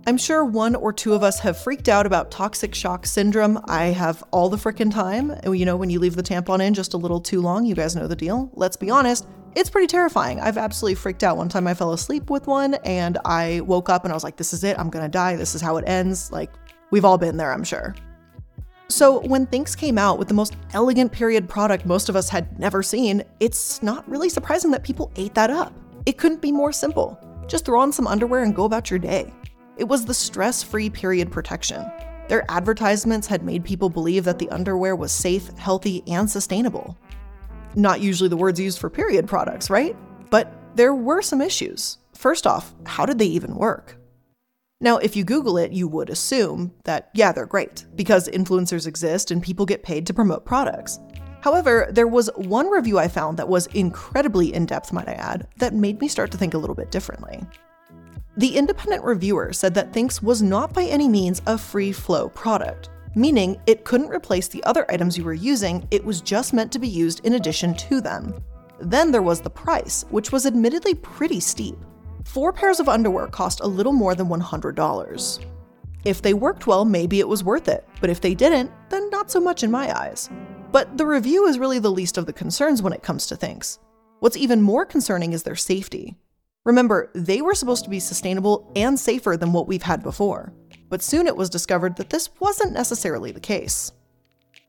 I'm 0.09 0.17
sure 0.17 0.43
one 0.43 0.75
or 0.75 0.91
two 0.91 1.12
of 1.12 1.23
us 1.23 1.38
have 1.41 1.59
freaked 1.59 1.87
out 1.87 2.07
about 2.07 2.31
toxic 2.31 2.75
shock 2.75 3.05
syndrome. 3.05 3.61
I 3.67 3.88
have 3.88 4.25
all 4.31 4.49
the 4.49 4.57
frickin' 4.57 4.91
time. 4.91 5.38
You 5.45 5.67
know, 5.67 5.77
when 5.77 5.91
you 5.91 6.00
leave 6.00 6.17
the 6.17 6.23
tampon 6.23 6.67
in 6.67 6.73
just 6.73 6.95
a 6.95 6.97
little 6.97 7.21
too 7.21 7.43
long, 7.43 7.67
you 7.67 7.75
guys 7.75 7.95
know 7.95 8.07
the 8.07 8.17
deal. 8.17 8.50
Let's 8.55 8.75
be 8.75 8.88
honest, 8.88 9.27
it's 9.55 9.69
pretty 9.69 9.87
terrifying. 9.87 10.41
I've 10.41 10.57
absolutely 10.57 10.95
freaked 10.95 11.25
out. 11.25 11.37
One 11.37 11.50
time 11.50 11.67
I 11.67 11.75
fell 11.75 11.93
asleep 11.93 12.31
with 12.31 12.47
one 12.47 12.73
and 12.87 13.19
I 13.27 13.61
woke 13.67 13.91
up 13.91 14.05
and 14.05 14.11
I 14.11 14.17
was 14.17 14.25
like, 14.25 14.38
this 14.38 14.55
is 14.55 14.65
it. 14.65 14.79
I'm 14.79 14.88
gonna 14.88 15.11
die. 15.11 15.37
This 15.37 15.55
is 15.55 15.61
how 15.61 15.77
it 15.77 15.87
ends. 15.87 16.33
Like, 16.33 16.55
we've 16.91 17.05
all 17.05 17.19
been 17.19 17.37
there, 17.37 17.53
I'm 17.53 17.62
sure. 17.62 17.95
So, 18.88 19.21
when 19.27 19.47
Thinx 19.47 19.77
came 19.77 19.99
out 19.99 20.19
with 20.19 20.29
the 20.29 20.33
most 20.33 20.57
elegant 20.73 21.12
period 21.12 21.50
product 21.50 21.85
most 21.85 22.09
of 22.09 22.17
us 22.17 22.31
had 22.31 22.59
never 22.59 22.83
seen, 22.83 23.23
it's 23.41 23.83
not 23.83 24.09
really 24.09 24.31
surprising 24.31 24.71
that 24.71 24.85
people 24.85 25.12
ate 25.17 25.35
that 25.35 25.50
up. 25.50 25.75
It 26.07 26.17
couldn't 26.17 26.41
be 26.41 26.50
more 26.50 26.73
simple. 26.73 27.21
Just 27.47 27.67
throw 27.67 27.79
on 27.79 27.93
some 27.93 28.07
underwear 28.07 28.43
and 28.43 28.57
go 28.57 28.65
about 28.65 28.88
your 28.88 28.99
day. 28.99 29.35
It 29.78 29.87
was 29.87 30.04
the 30.04 30.14
stress 30.14 30.62
free 30.62 30.90
period 30.90 31.30
protection. 31.30 31.88
Their 32.28 32.44
advertisements 32.50 33.28
had 33.28 33.44
made 33.44 33.64
people 33.64 33.88
believe 33.88 34.25
that 34.25 34.38
the 34.38 34.50
underwear 34.50 34.97
was 34.97 35.12
safe, 35.12 35.49
healthy, 35.56 36.02
and 36.06 36.28
sustainable. 36.28 36.99
Not 37.76 38.00
usually 38.00 38.28
the 38.28 38.37
words 38.37 38.58
used 38.58 38.80
for 38.80 38.90
period 38.90 39.28
products, 39.28 39.70
right? 39.70 39.97
But 40.30 40.52
there 40.75 40.94
were 40.94 41.23
some 41.23 41.40
issues. 41.40 41.99
First 42.12 42.47
off, 42.47 42.75
how 42.85 43.06
did 43.06 43.18
they 43.18 43.26
even 43.26 43.54
work? 43.54 43.97
Now, 44.80 44.99
if 44.99 45.17
you 45.17 45.25
Google 45.25 45.58
it, 45.58 45.73
you 45.73 45.86
would 45.88 46.10
assume 46.10 46.73
that, 46.84 47.10
yeah, 47.14 47.32
they're 47.32 47.47
great, 47.47 47.86
because 47.95 48.28
influencers 48.28 48.86
exist 48.86 49.30
and 49.30 49.43
people 49.43 49.64
get 49.64 49.82
paid 49.82 50.06
to 50.06 50.14
promote 50.14 50.45
products. 50.45 50.99
However, 51.41 51.88
there 51.91 52.08
was 52.08 52.30
one 52.34 52.69
review 52.69 52.99
I 52.99 53.06
found 53.06 53.38
that 53.38 53.49
was 53.49 53.67
incredibly 53.69 54.52
in 54.52 54.67
depth, 54.67 54.93
might 54.93 55.08
I 55.08 55.12
add, 55.12 55.47
that 55.58 55.73
made 55.73 56.00
me 56.00 56.08
start 56.08 56.32
to 56.32 56.38
think 56.38 56.54
a 56.54 56.58
little 56.58 56.76
bit 56.76 56.91
differently. 56.91 57.45
The 58.39 58.57
independent 58.57 59.03
reviewer 59.03 59.53
said 59.53 59.75
that 59.75 59.93
Thinx 59.93 60.23
was 60.23 60.43
not 60.43 60.73
by 60.73 60.85
any 60.85 61.09
means 61.09 61.43
a 61.49 61.59
free 61.59 61.91
flow 61.91 62.29
product, 62.29 62.89
meaning 63.17 63.61
it 63.67 63.85
couldn't 63.85 64.11
replace 64.11 64.47
the 64.47 64.63
other 64.63 64.89
items 64.89 65.19
you 65.19 65.25
were 65.25 65.35
using, 65.35 65.89
it 65.91 66.05
was 66.05 66.21
just 66.21 66.53
meant 66.53 66.71
to 66.71 66.79
be 66.79 66.87
used 66.87 67.27
in 67.27 67.35
addition 67.35 67.75
to 67.75 68.01
them. 68.01 68.33
Then 68.79 69.11
there 69.11 69.23
was 69.23 69.41
the 69.41 69.51
price, 69.51 70.05
which 70.11 70.31
was 70.31 70.47
admittedly 70.47 70.95
pretty 70.95 71.41
steep. 71.41 71.77
Four 72.27 72.53
pairs 72.53 72.79
of 72.79 72.89
underwear 72.89 73.27
cost 73.27 73.59
a 73.59 73.67
little 73.67 73.93
more 73.93 74.15
than 74.15 74.29
$100. 74.29 75.45
If 76.05 76.23
they 76.23 76.33
worked 76.33 76.69
well, 76.69 76.85
maybe 76.85 77.19
it 77.19 77.27
was 77.27 77.43
worth 77.43 77.67
it, 77.67 77.89
but 78.01 78.09
if 78.09 78.21
they 78.21 78.37
didn't, 78.37 78.71
then 78.89 79.11
not 79.11 79.33
so 79.33 79.41
much 79.41 79.65
in 79.65 79.71
my 79.73 79.93
eyes. 79.99 80.31
But 80.71 80.97
the 80.97 81.07
review 81.07 81.47
is 81.47 81.59
really 81.59 81.81
the 81.81 81.91
least 81.91 82.17
of 82.17 82.27
the 82.27 82.33
concerns 82.33 82.83
when 82.83 82.93
it 82.93 83.03
comes 83.03 83.27
to 83.27 83.37
Thinx. 83.37 83.81
What's 84.21 84.37
even 84.37 84.63
more 84.63 84.87
concerning 84.87 85.33
is 85.33 85.43
their 85.43 85.57
safety. 85.57 86.17
Remember, 86.69 87.11
they 87.15 87.41
were 87.41 87.54
supposed 87.54 87.85
to 87.85 87.91
be 87.91 87.99
sustainable 87.99 88.71
and 88.76 89.00
safer 89.00 89.39
than 89.39 89.54
what 89.54 89.67
we've 89.67 89.81
had 89.81 90.02
before, 90.02 90.52
but 90.91 91.00
soon 91.00 91.26
it 91.26 91.35
was 91.35 91.49
discovered 91.49 91.97
that 91.97 92.11
this 92.11 92.28
wasn't 92.41 92.75
necessarily 92.75 93.33
the 93.33 93.41
case. 93.41 93.91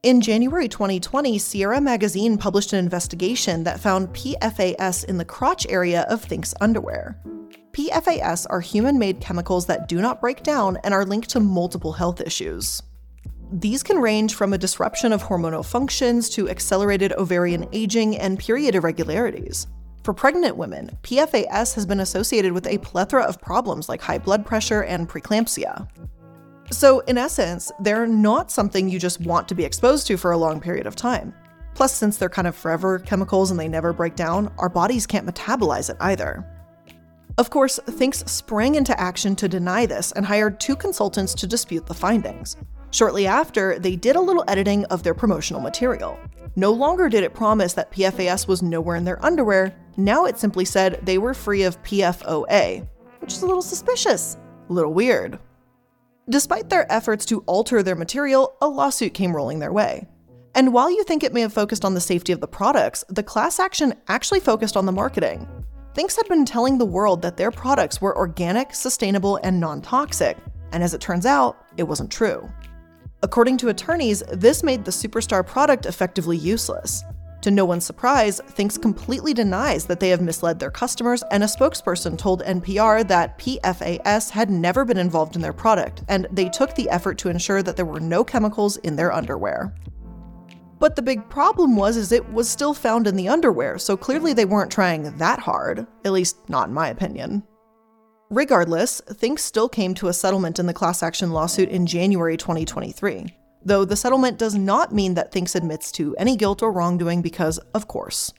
In 0.01 0.21
January 0.21 0.69
2020, 0.69 1.37
Sierra 1.37 1.81
Magazine 1.81 2.37
published 2.37 2.71
an 2.71 2.79
investigation 2.79 3.65
that 3.65 3.81
found 3.81 4.15
PFAS 4.15 5.03
in 5.03 5.17
the 5.17 5.25
crotch 5.25 5.67
area 5.67 6.03
of 6.03 6.23
Thinx 6.23 6.53
underwear. 6.61 7.21
PFAS 7.73 8.47
are 8.49 8.61
human 8.61 8.97
made 8.97 9.19
chemicals 9.19 9.65
that 9.65 9.89
do 9.89 9.99
not 9.99 10.21
break 10.21 10.41
down 10.41 10.77
and 10.85 10.93
are 10.93 11.03
linked 11.03 11.29
to 11.31 11.41
multiple 11.41 11.91
health 11.91 12.21
issues. 12.21 12.81
These 13.51 13.83
can 13.83 13.97
range 13.97 14.35
from 14.35 14.53
a 14.53 14.57
disruption 14.57 15.11
of 15.11 15.23
hormonal 15.23 15.65
functions 15.65 16.29
to 16.29 16.47
accelerated 16.47 17.11
ovarian 17.11 17.67
aging 17.73 18.17
and 18.17 18.39
period 18.39 18.75
irregularities. 18.75 19.67
For 20.09 20.13
pregnant 20.15 20.57
women, 20.57 20.97
PFAS 21.03 21.75
has 21.75 21.85
been 21.85 21.99
associated 21.99 22.51
with 22.51 22.65
a 22.65 22.79
plethora 22.79 23.21
of 23.25 23.39
problems 23.39 23.87
like 23.87 24.01
high 24.01 24.17
blood 24.17 24.43
pressure 24.43 24.81
and 24.81 25.07
preeclampsia. 25.07 25.87
So, 26.71 27.01
in 27.01 27.15
essence, 27.15 27.71
they're 27.79 28.07
not 28.07 28.49
something 28.49 28.89
you 28.89 28.97
just 28.97 29.21
want 29.21 29.47
to 29.49 29.53
be 29.53 29.63
exposed 29.63 30.07
to 30.07 30.17
for 30.17 30.31
a 30.31 30.37
long 30.37 30.59
period 30.59 30.87
of 30.87 30.95
time. 30.95 31.31
Plus, 31.75 31.93
since 31.93 32.17
they're 32.17 32.27
kind 32.27 32.47
of 32.47 32.55
forever 32.55 32.97
chemicals 32.97 33.51
and 33.51 33.59
they 33.59 33.67
never 33.67 33.93
break 33.93 34.15
down, 34.15 34.51
our 34.57 34.67
bodies 34.67 35.05
can't 35.05 35.27
metabolize 35.27 35.91
it 35.91 35.97
either. 35.99 36.43
Of 37.37 37.51
course, 37.51 37.79
Thinx 37.85 38.27
sprang 38.27 38.73
into 38.73 38.99
action 38.99 39.35
to 39.35 39.47
deny 39.47 39.85
this 39.85 40.11
and 40.13 40.25
hired 40.25 40.59
two 40.59 40.75
consultants 40.75 41.35
to 41.35 41.45
dispute 41.45 41.85
the 41.85 41.93
findings. 41.93 42.57
Shortly 42.91 43.27
after, 43.27 43.77
they 43.77 43.95
did 43.95 44.15
a 44.15 44.21
little 44.21 44.43
editing 44.47 44.85
of 44.85 45.03
their 45.03 45.13
promotional 45.13 45.61
material. 45.61 46.17
No 46.55 46.71
longer 46.71 47.09
did 47.09 47.23
it 47.23 47.33
promise 47.33 47.73
that 47.73 47.91
PFAS 47.91 48.47
was 48.47 48.61
nowhere 48.61 48.95
in 48.95 49.05
their 49.05 49.23
underwear, 49.23 49.75
now 49.97 50.25
it 50.25 50.37
simply 50.37 50.65
said 50.65 50.99
they 51.03 51.17
were 51.17 51.33
free 51.33 51.63
of 51.63 51.81
PFOA, 51.83 52.87
which 53.19 53.33
is 53.33 53.41
a 53.41 53.45
little 53.45 53.61
suspicious, 53.61 54.37
a 54.69 54.73
little 54.73 54.93
weird. 54.93 55.39
Despite 56.29 56.69
their 56.69 56.91
efforts 56.91 57.25
to 57.25 57.43
alter 57.47 57.83
their 57.83 57.95
material, 57.95 58.55
a 58.61 58.67
lawsuit 58.67 59.13
came 59.13 59.35
rolling 59.35 59.59
their 59.59 59.73
way. 59.73 60.07
And 60.55 60.73
while 60.73 60.89
you 60.89 61.03
think 61.03 61.23
it 61.23 61.33
may 61.33 61.41
have 61.41 61.53
focused 61.53 61.85
on 61.85 61.93
the 61.93 62.01
safety 62.01 62.31
of 62.31 62.39
the 62.39 62.47
products, 62.47 63.03
the 63.09 63.23
class 63.23 63.59
action 63.59 63.93
actually 64.07 64.39
focused 64.39 64.75
on 64.75 64.85
the 64.85 64.91
marketing. 64.91 65.47
Thinx 65.93 66.15
had 66.15 66.27
been 66.27 66.45
telling 66.45 66.77
the 66.77 66.85
world 66.85 67.21
that 67.21 67.37
their 67.37 67.51
products 67.51 68.01
were 68.01 68.17
organic, 68.17 68.73
sustainable, 68.73 69.39
and 69.43 69.59
non 69.59 69.81
toxic, 69.81 70.37
and 70.71 70.83
as 70.83 70.93
it 70.93 71.01
turns 71.01 71.25
out, 71.25 71.65
it 71.77 71.83
wasn't 71.83 72.11
true. 72.11 72.47
According 73.21 73.57
to 73.57 73.69
attorneys, 73.69 74.23
this 74.31 74.63
made 74.63 74.85
the 74.85 74.91
Superstar 74.91 75.45
product 75.45 75.85
effectively 75.85 76.37
useless. 76.37 77.03
To 77.41 77.51
no 77.51 77.65
one's 77.65 77.85
surprise, 77.85 78.41
Thinx 78.51 78.81
completely 78.81 79.33
denies 79.33 79.85
that 79.85 79.99
they 79.99 80.09
have 80.09 80.21
misled 80.21 80.59
their 80.59 80.71
customers, 80.71 81.23
and 81.31 81.43
a 81.43 81.45
spokesperson 81.45 82.17
told 82.17 82.43
NPR 82.43 83.07
that 83.07 83.37
PFAS 83.37 84.29
had 84.29 84.49
never 84.49 84.85
been 84.85 84.97
involved 84.97 85.35
in 85.35 85.41
their 85.41 85.53
product, 85.53 86.03
and 86.07 86.27
they 86.31 86.49
took 86.49 86.75
the 86.75 86.89
effort 86.89 87.17
to 87.19 87.29
ensure 87.29 87.61
that 87.63 87.75
there 87.75 87.85
were 87.85 87.99
no 87.99 88.23
chemicals 88.23 88.77
in 88.77 88.95
their 88.95 89.11
underwear. 89.11 89.73
But 90.79 90.95
the 90.95 91.01
big 91.01 91.29
problem 91.29 91.75
was 91.75 91.97
is 91.97 92.11
it 92.11 92.31
was 92.31 92.49
still 92.49 92.73
found 92.73 93.05
in 93.05 93.17
the 93.17 93.27
underwear, 93.27 93.77
so 93.77 93.97
clearly 93.97 94.31
they 94.31 94.45
weren't 94.45 94.71
trying 94.71 95.17
that 95.17 95.39
hard, 95.39 95.85
at 96.05 96.13
least 96.13 96.49
not 96.49 96.69
in 96.69 96.73
my 96.73 96.87
opinion. 96.87 97.43
Regardless, 98.31 99.01
Thinx 99.09 99.39
still 99.39 99.67
came 99.67 99.95
to 99.95 100.07
a 100.07 100.13
settlement 100.13 100.59
in 100.59 100.67
the 100.67 100.73
class 100.73 101.01
action 101.01 101.31
lawsuit 101.31 101.67
in 101.69 101.87
January 101.87 102.37
2023. 102.37 103.35
Though 103.65 103.85
the 103.85 103.95
settlement 103.95 104.37
does 104.37 104.53
not 104.53 104.93
mean 104.93 105.15
that 105.15 105.31
Thinx 105.31 105.55
admits 105.55 105.91
to 105.93 106.15
any 106.17 106.35
guilt 106.35 106.61
or 106.61 106.71
wrongdoing 106.71 107.23
because, 107.23 107.57
of 107.73 107.87
course. 107.87 108.31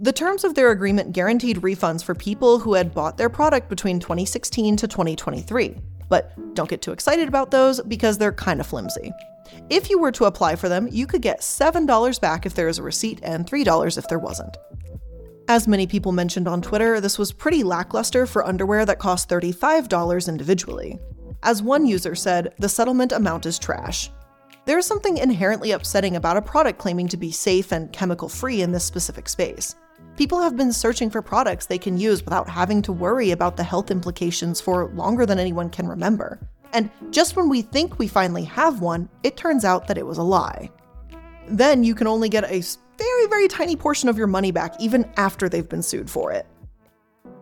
The 0.00 0.12
terms 0.12 0.42
of 0.42 0.56
their 0.56 0.72
agreement 0.72 1.12
guaranteed 1.12 1.58
refunds 1.58 2.02
for 2.02 2.16
people 2.16 2.58
who 2.58 2.74
had 2.74 2.92
bought 2.92 3.16
their 3.16 3.28
product 3.28 3.68
between 3.68 4.00
2016 4.00 4.76
to 4.78 4.88
2023. 4.88 5.76
But 6.08 6.54
don't 6.56 6.68
get 6.68 6.82
too 6.82 6.90
excited 6.90 7.28
about 7.28 7.52
those 7.52 7.80
because 7.82 8.18
they're 8.18 8.32
kind 8.32 8.58
of 8.58 8.66
flimsy. 8.66 9.12
If 9.68 9.88
you 9.88 10.00
were 10.00 10.12
to 10.12 10.24
apply 10.24 10.56
for 10.56 10.68
them, 10.68 10.88
you 10.90 11.06
could 11.06 11.22
get 11.22 11.42
$7 11.42 12.20
back 12.20 12.44
if 12.44 12.54
there 12.54 12.66
is 12.66 12.78
a 12.78 12.82
receipt 12.82 13.20
and 13.22 13.46
$3 13.46 13.98
if 13.98 14.08
there 14.08 14.18
wasn't. 14.18 14.56
As 15.50 15.66
many 15.66 15.84
people 15.84 16.12
mentioned 16.12 16.46
on 16.46 16.62
Twitter, 16.62 17.00
this 17.00 17.18
was 17.18 17.32
pretty 17.32 17.64
lackluster 17.64 18.24
for 18.24 18.46
underwear 18.46 18.86
that 18.86 19.00
cost 19.00 19.28
$35 19.28 20.28
individually. 20.28 20.96
As 21.42 21.60
one 21.60 21.86
user 21.86 22.14
said, 22.14 22.54
the 22.60 22.68
settlement 22.68 23.10
amount 23.10 23.46
is 23.46 23.58
trash. 23.58 24.12
There 24.64 24.78
is 24.78 24.86
something 24.86 25.16
inherently 25.16 25.72
upsetting 25.72 26.14
about 26.14 26.36
a 26.36 26.40
product 26.40 26.78
claiming 26.78 27.08
to 27.08 27.16
be 27.16 27.32
safe 27.32 27.72
and 27.72 27.92
chemical 27.92 28.28
free 28.28 28.62
in 28.62 28.70
this 28.70 28.84
specific 28.84 29.28
space. 29.28 29.74
People 30.16 30.40
have 30.40 30.56
been 30.56 30.72
searching 30.72 31.10
for 31.10 31.20
products 31.20 31.66
they 31.66 31.78
can 31.78 31.98
use 31.98 32.24
without 32.24 32.48
having 32.48 32.80
to 32.82 32.92
worry 32.92 33.32
about 33.32 33.56
the 33.56 33.64
health 33.64 33.90
implications 33.90 34.60
for 34.60 34.86
longer 34.90 35.26
than 35.26 35.40
anyone 35.40 35.68
can 35.68 35.88
remember. 35.88 36.38
And 36.74 36.88
just 37.10 37.34
when 37.34 37.48
we 37.48 37.62
think 37.62 37.98
we 37.98 38.06
finally 38.06 38.44
have 38.44 38.82
one, 38.82 39.08
it 39.24 39.36
turns 39.36 39.64
out 39.64 39.88
that 39.88 39.98
it 39.98 40.06
was 40.06 40.18
a 40.18 40.22
lie. 40.22 40.70
Then 41.48 41.82
you 41.82 41.96
can 41.96 42.06
only 42.06 42.28
get 42.28 42.48
a 42.48 42.62
very, 43.00 43.26
very 43.28 43.48
tiny 43.48 43.76
portion 43.76 44.10
of 44.10 44.18
your 44.18 44.26
money 44.26 44.52
back 44.52 44.74
even 44.78 45.10
after 45.16 45.48
they've 45.48 45.68
been 45.68 45.82
sued 45.82 46.10
for 46.10 46.30
it. 46.32 46.46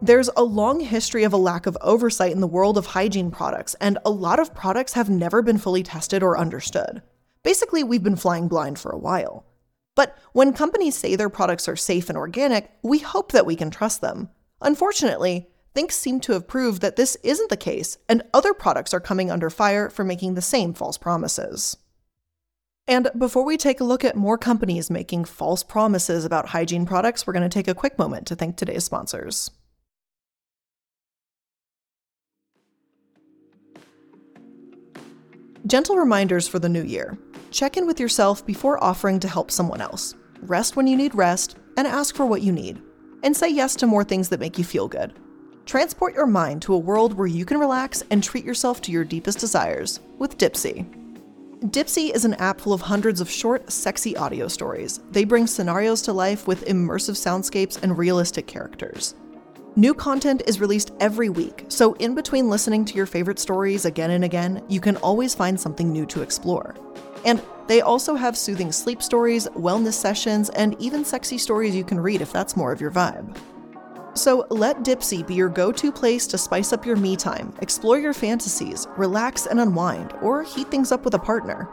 There's 0.00 0.30
a 0.36 0.44
long 0.44 0.78
history 0.78 1.24
of 1.24 1.32
a 1.32 1.36
lack 1.36 1.66
of 1.66 1.76
oversight 1.80 2.30
in 2.30 2.40
the 2.40 2.46
world 2.46 2.78
of 2.78 2.86
hygiene 2.86 3.32
products, 3.32 3.74
and 3.80 3.98
a 4.04 4.10
lot 4.10 4.38
of 4.38 4.54
products 4.54 4.92
have 4.92 5.10
never 5.10 5.42
been 5.42 5.58
fully 5.58 5.82
tested 5.82 6.22
or 6.22 6.38
understood. 6.38 7.02
Basically, 7.42 7.82
we've 7.82 8.04
been 8.04 8.14
flying 8.14 8.46
blind 8.46 8.78
for 8.78 8.90
a 8.90 8.98
while. 8.98 9.44
But 9.96 10.16
when 10.32 10.52
companies 10.52 10.94
say 10.94 11.16
their 11.16 11.28
products 11.28 11.68
are 11.68 11.74
safe 11.74 12.08
and 12.08 12.16
organic, 12.16 12.70
we 12.82 13.00
hope 13.00 13.32
that 13.32 13.46
we 13.46 13.56
can 13.56 13.72
trust 13.72 14.00
them. 14.00 14.28
Unfortunately, 14.60 15.48
Thinx 15.74 15.92
seem 15.92 16.20
to 16.20 16.32
have 16.32 16.46
proved 16.46 16.80
that 16.82 16.94
this 16.94 17.16
isn't 17.24 17.50
the 17.50 17.56
case, 17.56 17.98
and 18.08 18.22
other 18.32 18.54
products 18.54 18.94
are 18.94 19.00
coming 19.00 19.32
under 19.32 19.50
fire 19.50 19.90
for 19.90 20.04
making 20.04 20.34
the 20.34 20.42
same 20.42 20.74
false 20.74 20.98
promises. 20.98 21.76
And 22.88 23.11
before 23.18 23.44
we 23.44 23.59
take 23.59 23.81
a 23.81 23.85
look 23.85 24.03
at 24.03 24.16
more 24.16 24.38
companies 24.38 24.88
making 24.88 25.27
false 25.27 25.62
promises 25.62 26.24
about 26.24 26.48
hygiene 26.48 26.87
products, 26.87 27.27
we're 27.27 27.35
going 27.35 27.42
to 27.42 27.51
take 27.51 27.68
a 27.68 27.74
quick 27.74 27.98
moment 27.98 28.27
to 28.29 28.35
thank 28.35 28.57
today's 28.57 28.85
sponsors. 28.85 29.51
Gentle 35.66 35.96
reminders 35.96 36.48
for 36.48 36.59
the 36.59 36.68
new 36.68 36.83
year. 36.83 37.18
Check 37.51 37.77
in 37.77 37.87
with 37.87 38.01
yourself 38.01 38.46
before 38.46 38.83
offering 38.83 39.20
to 39.20 39.29
help 39.29 39.51
someone 39.51 39.83
else. 39.83 40.14
Rest 40.40 40.74
when 40.74 40.87
you 40.87 40.96
need 40.96 41.14
rest, 41.14 41.59
and 41.77 41.87
ask 41.87 42.16
for 42.16 42.24
what 42.24 42.40
you 42.40 42.53
need. 42.53 42.81
And 43.22 43.37
say 43.37 43.51
yes 43.51 43.77
to 43.77 43.87
more 43.87 44.05
things 44.05 44.31
that 44.31 44.40
make 44.40 44.57
you 44.57 44.64
feel 44.64 44.88
good. 44.88 45.12
Transport 45.66 46.14
your 46.14 46.27
mind 46.27 46.62
to 46.62 46.72
a 46.72 46.79
world 46.79 47.12
where 47.12 47.27
you 47.27 47.44
can 47.44 47.59
relax 47.59 48.03
and 48.11 48.24
treat 48.24 48.46
yourself 48.46 48.81
to 48.83 48.92
your 48.92 49.05
deepest 49.05 49.40
desires 49.40 50.01
with 50.18 50.38
Dipsea. 50.38 50.87
Dipsea 51.64 52.14
is 52.14 52.24
an 52.24 52.34
app 52.34 52.60
full 52.60 52.72
of 52.72 52.80
hundreds 52.80 53.20
of 53.20 53.28
short, 53.28 53.68
sexy 53.72 54.16
audio 54.16 54.46
stories. 54.46 55.00
They 55.10 55.24
bring 55.24 55.48
scenarios 55.48 56.02
to 56.02 56.12
life 56.12 56.46
with 56.46 56.64
immersive 56.66 57.16
soundscapes 57.16 57.82
and 57.82 57.98
realistic 57.98 58.46
characters. 58.46 59.16
New 59.74 59.92
content 59.92 60.42
is 60.46 60.60
released 60.60 60.92
every 61.00 61.28
week, 61.28 61.64
so 61.66 61.94
in 61.94 62.14
between 62.14 62.48
listening 62.48 62.84
to 62.84 62.94
your 62.94 63.06
favorite 63.06 63.40
stories 63.40 63.86
again 63.86 64.12
and 64.12 64.22
again, 64.22 64.62
you 64.68 64.80
can 64.80 64.96
always 64.98 65.34
find 65.34 65.58
something 65.58 65.90
new 65.92 66.06
to 66.06 66.22
explore. 66.22 66.76
And 67.24 67.42
they 67.66 67.80
also 67.80 68.14
have 68.14 68.36
soothing 68.36 68.70
sleep 68.70 69.02
stories, 69.02 69.48
wellness 69.48 69.94
sessions, 69.94 70.50
and 70.50 70.80
even 70.80 71.04
sexy 71.04 71.38
stories 71.38 71.74
you 71.74 71.82
can 71.82 71.98
read 71.98 72.20
if 72.20 72.32
that's 72.32 72.56
more 72.56 72.70
of 72.70 72.80
your 72.80 72.92
vibe. 72.92 73.36
So 74.18 74.46
let 74.50 74.83
Dipsea 74.83 75.24
be 75.24 75.35
your 75.35 75.48
go 75.48 75.70
to 75.70 75.92
place 75.92 76.26
to 76.26 76.38
spice 76.38 76.72
up 76.72 76.85
your 76.85 76.96
me 76.96 77.14
time, 77.14 77.54
explore 77.62 78.00
your 78.00 78.12
fantasies, 78.12 78.88
relax 78.96 79.46
and 79.46 79.61
unwind, 79.61 80.12
or 80.20 80.42
heat 80.42 80.72
things 80.72 80.90
up 80.90 81.04
with 81.04 81.14
a 81.14 81.20
partner. 81.20 81.68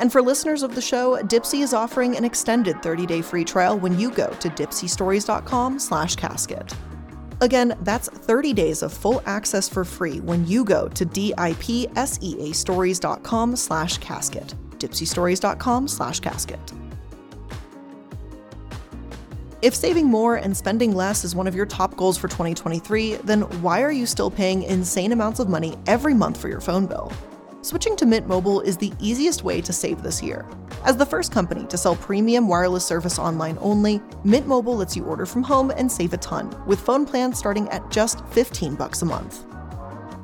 And 0.00 0.10
for 0.10 0.20
listeners 0.20 0.64
of 0.64 0.74
the 0.74 0.82
show, 0.82 1.22
Dipsea 1.22 1.62
is 1.62 1.72
offering 1.72 2.16
an 2.16 2.24
extended 2.24 2.78
30-day 2.78 3.22
free 3.22 3.44
trial 3.44 3.78
when 3.78 3.96
you 3.96 4.10
go 4.10 4.26
to 4.40 4.50
dipseastories.com 4.50 5.78
slash 5.78 6.16
casket. 6.16 6.74
Again, 7.40 7.76
that's 7.82 8.08
30 8.08 8.52
days 8.54 8.82
of 8.82 8.92
full 8.92 9.22
access 9.24 9.68
for 9.68 9.84
free 9.84 10.18
when 10.18 10.44
you 10.48 10.64
go 10.64 10.88
to 10.88 11.06
dipseastories.com 11.06 13.54
slash 13.54 13.98
casket. 13.98 14.54
dipseastories.com 14.78 15.86
slash 15.86 16.18
casket. 16.18 16.83
If 19.64 19.74
saving 19.74 20.08
more 20.08 20.36
and 20.36 20.54
spending 20.54 20.94
less 20.94 21.24
is 21.24 21.34
one 21.34 21.46
of 21.46 21.54
your 21.54 21.64
top 21.64 21.96
goals 21.96 22.18
for 22.18 22.28
2023, 22.28 23.14
then 23.24 23.40
why 23.62 23.80
are 23.80 23.90
you 23.90 24.04
still 24.04 24.30
paying 24.30 24.62
insane 24.64 25.10
amounts 25.10 25.40
of 25.40 25.48
money 25.48 25.74
every 25.86 26.12
month 26.12 26.38
for 26.38 26.50
your 26.50 26.60
phone 26.60 26.84
bill? 26.84 27.10
Switching 27.62 27.96
to 27.96 28.04
Mint 28.04 28.28
Mobile 28.28 28.60
is 28.60 28.76
the 28.76 28.92
easiest 29.00 29.42
way 29.42 29.62
to 29.62 29.72
save 29.72 30.02
this 30.02 30.22
year. 30.22 30.44
As 30.84 30.98
the 30.98 31.06
first 31.06 31.32
company 31.32 31.64
to 31.68 31.78
sell 31.78 31.96
premium 31.96 32.46
wireless 32.46 32.84
service 32.84 33.18
online 33.18 33.56
only, 33.58 34.02
Mint 34.22 34.46
Mobile 34.46 34.76
lets 34.76 34.96
you 34.96 35.04
order 35.04 35.24
from 35.24 35.42
home 35.42 35.70
and 35.70 35.90
save 35.90 36.12
a 36.12 36.18
ton, 36.18 36.54
with 36.66 36.78
phone 36.78 37.06
plans 37.06 37.38
starting 37.38 37.66
at 37.70 37.90
just 37.90 38.22
15 38.32 38.74
bucks 38.74 39.00
a 39.00 39.06
month. 39.06 39.46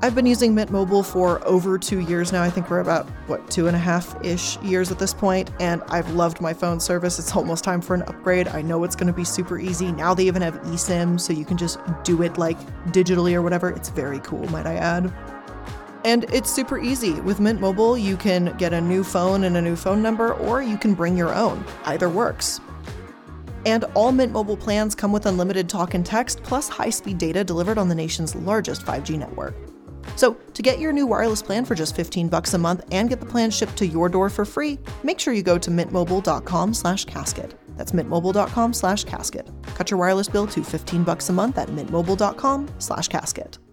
I've 0.02 0.14
been 0.14 0.24
using 0.24 0.54
Mint 0.54 0.70
Mobile 0.70 1.02
for 1.02 1.46
over 1.46 1.78
two 1.78 1.98
years 1.98 2.32
now. 2.32 2.42
I 2.42 2.48
think 2.48 2.70
we're 2.70 2.80
about, 2.80 3.06
what, 3.26 3.50
two 3.50 3.66
and 3.66 3.76
a 3.76 3.78
half 3.78 4.16
ish 4.24 4.56
years 4.62 4.90
at 4.90 4.98
this 4.98 5.12
point, 5.12 5.50
and 5.60 5.82
I've 5.88 6.08
loved 6.14 6.40
my 6.40 6.54
phone 6.54 6.80
service. 6.80 7.18
It's 7.18 7.36
almost 7.36 7.64
time 7.64 7.82
for 7.82 7.92
an 7.92 8.02
upgrade. 8.04 8.48
I 8.48 8.62
know 8.62 8.82
it's 8.84 8.96
going 8.96 9.08
to 9.08 9.12
be 9.12 9.24
super 9.24 9.58
easy. 9.58 9.92
Now 9.92 10.14
they 10.14 10.24
even 10.26 10.40
have 10.40 10.54
eSIM, 10.62 11.20
so 11.20 11.34
you 11.34 11.44
can 11.44 11.58
just 11.58 11.78
do 12.02 12.22
it 12.22 12.38
like 12.38 12.58
digitally 12.92 13.34
or 13.34 13.42
whatever. 13.42 13.68
It's 13.68 13.90
very 13.90 14.20
cool, 14.20 14.48
might 14.48 14.64
I 14.64 14.76
add. 14.76 15.12
And 16.06 16.24
it's 16.32 16.50
super 16.50 16.78
easy. 16.78 17.20
With 17.20 17.38
Mint 17.38 17.60
Mobile, 17.60 17.98
you 17.98 18.16
can 18.16 18.56
get 18.56 18.72
a 18.72 18.80
new 18.80 19.04
phone 19.04 19.44
and 19.44 19.58
a 19.58 19.60
new 19.60 19.76
phone 19.76 20.00
number, 20.00 20.32
or 20.32 20.62
you 20.62 20.78
can 20.78 20.94
bring 20.94 21.14
your 21.14 21.34
own. 21.34 21.62
Either 21.84 22.08
works. 22.08 22.62
And 23.66 23.84
all 23.92 24.12
Mint 24.12 24.32
Mobile 24.32 24.56
plans 24.56 24.94
come 24.94 25.12
with 25.12 25.26
unlimited 25.26 25.68
talk 25.68 25.92
and 25.92 26.06
text, 26.06 26.42
plus 26.42 26.70
high 26.70 26.88
speed 26.88 27.18
data 27.18 27.44
delivered 27.44 27.76
on 27.76 27.90
the 27.90 27.94
nation's 27.94 28.34
largest 28.34 28.86
5G 28.86 29.18
network. 29.18 29.54
So, 30.16 30.34
to 30.54 30.62
get 30.62 30.78
your 30.78 30.92
new 30.92 31.06
wireless 31.06 31.42
plan 31.42 31.64
for 31.64 31.74
just 31.74 31.94
15 31.94 32.28
bucks 32.28 32.54
a 32.54 32.58
month 32.58 32.84
and 32.90 33.08
get 33.08 33.20
the 33.20 33.26
plan 33.26 33.50
shipped 33.50 33.76
to 33.78 33.86
your 33.86 34.08
door 34.08 34.30
for 34.30 34.44
free, 34.44 34.78
make 35.02 35.18
sure 35.18 35.34
you 35.34 35.42
go 35.42 35.58
to 35.58 35.70
mintmobile.com/casket. 35.70 37.54
That's 37.76 37.92
mintmobile.com/casket. 37.92 39.50
Cut 39.74 39.90
your 39.90 39.98
wireless 39.98 40.28
bill 40.28 40.46
to 40.46 40.62
15 40.62 41.04
bucks 41.04 41.28
a 41.28 41.32
month 41.32 41.58
at 41.58 41.68
mintmobile.com/casket. 41.68 43.69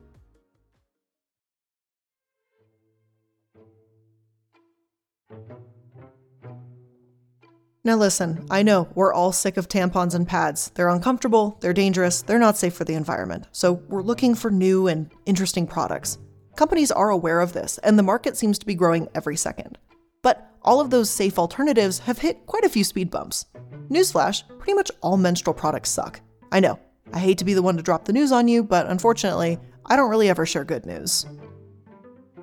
Now, 7.88 7.96
listen, 7.96 8.46
I 8.50 8.64
know 8.64 8.90
we're 8.96 9.14
all 9.14 9.32
sick 9.32 9.56
of 9.56 9.70
tampons 9.70 10.14
and 10.14 10.28
pads. 10.28 10.72
They're 10.76 10.90
uncomfortable, 10.90 11.58
they're 11.62 11.72
dangerous, 11.72 12.22
they're 12.22 12.38
not 12.38 12.58
safe 12.58 12.74
for 12.74 12.84
the 12.84 12.96
environment. 12.96 13.46
So, 13.54 13.82
we're 13.88 14.02
looking 14.02 14.36
for 14.36 14.52
new 14.52 14.88
and 14.88 15.10
interesting 15.26 15.66
products. 15.66 16.18
Companies 16.58 16.92
are 16.92 17.12
aware 17.12 17.40
of 17.40 17.54
this, 17.54 17.78
and 17.78 17.98
the 17.98 18.04
market 18.04 18.36
seems 18.36 18.60
to 18.60 18.66
be 18.66 18.76
growing 18.76 19.08
every 19.16 19.38
second. 19.38 19.78
But 20.22 20.52
all 20.64 20.82
of 20.82 20.90
those 20.90 21.10
safe 21.10 21.40
alternatives 21.40 22.00
have 22.00 22.18
hit 22.18 22.46
quite 22.46 22.66
a 22.66 22.70
few 22.70 22.84
speed 22.84 23.10
bumps. 23.10 23.46
Newsflash 23.90 24.44
pretty 24.58 24.74
much 24.74 24.92
all 25.00 25.16
menstrual 25.16 25.54
products 25.54 25.90
suck. 25.90 26.20
I 26.52 26.60
know, 26.60 26.78
I 27.14 27.20
hate 27.20 27.38
to 27.38 27.46
be 27.46 27.54
the 27.54 27.62
one 27.62 27.78
to 27.78 27.84
drop 27.84 28.04
the 28.04 28.12
news 28.12 28.34
on 28.34 28.50
you, 28.50 28.66
but 28.66 28.88
unfortunately, 28.88 29.60
I 29.86 29.96
don't 29.96 30.10
really 30.10 30.28
ever 30.28 30.46
share 30.46 30.66
good 30.66 30.86
news. 30.86 31.26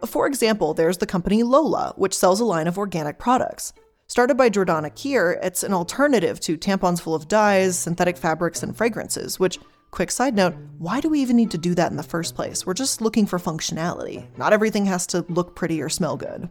For 0.07 0.27
example, 0.27 0.73
there's 0.73 0.97
the 0.97 1.07
company 1.07 1.43
Lola, 1.43 1.93
which 1.97 2.17
sells 2.17 2.41
a 2.41 2.47
line 2.47 2.67
of 2.67 2.79
organic 2.79 3.19
products. 3.19 3.75
Started 4.07 4.37
by 4.37 4.51
Jordana 4.51 4.93
Kier, 4.93 5.39
it's 5.43 5.63
an 5.63 5.73
alternative 5.73 6.39
to 6.41 6.59
tampons 6.59 7.01
full 7.01 7.15
of 7.15 7.27
dyes, 7.27 7.79
synthetic 7.79 8.19
fabrics, 8.19 8.63
and 8.63 8.77
fragrances, 8.77 9.41
which, 9.41 9.59
quick 9.93 10.11
side 10.11 10.37
note, 10.37 10.55
why 10.79 11.01
do 11.01 11.09
we 11.09 11.21
even 11.21 11.37
need 11.37 11.51
to 11.51 11.59
do 11.59 11.75
that 11.75 11.91
in 11.91 11.97
the 11.97 12.03
first 12.03 12.35
place? 12.35 12.67
We're 12.67 12.75
just 12.75 13.01
looking 13.01 13.25
for 13.25 13.39
functionality. 13.39 14.27
Not 14.37 14.53
everything 14.53 14.85
has 14.85 15.07
to 15.09 15.25
look 15.31 15.57
pretty 15.57 15.81
or 15.81 15.89
smell 15.89 16.19
good. 16.19 16.51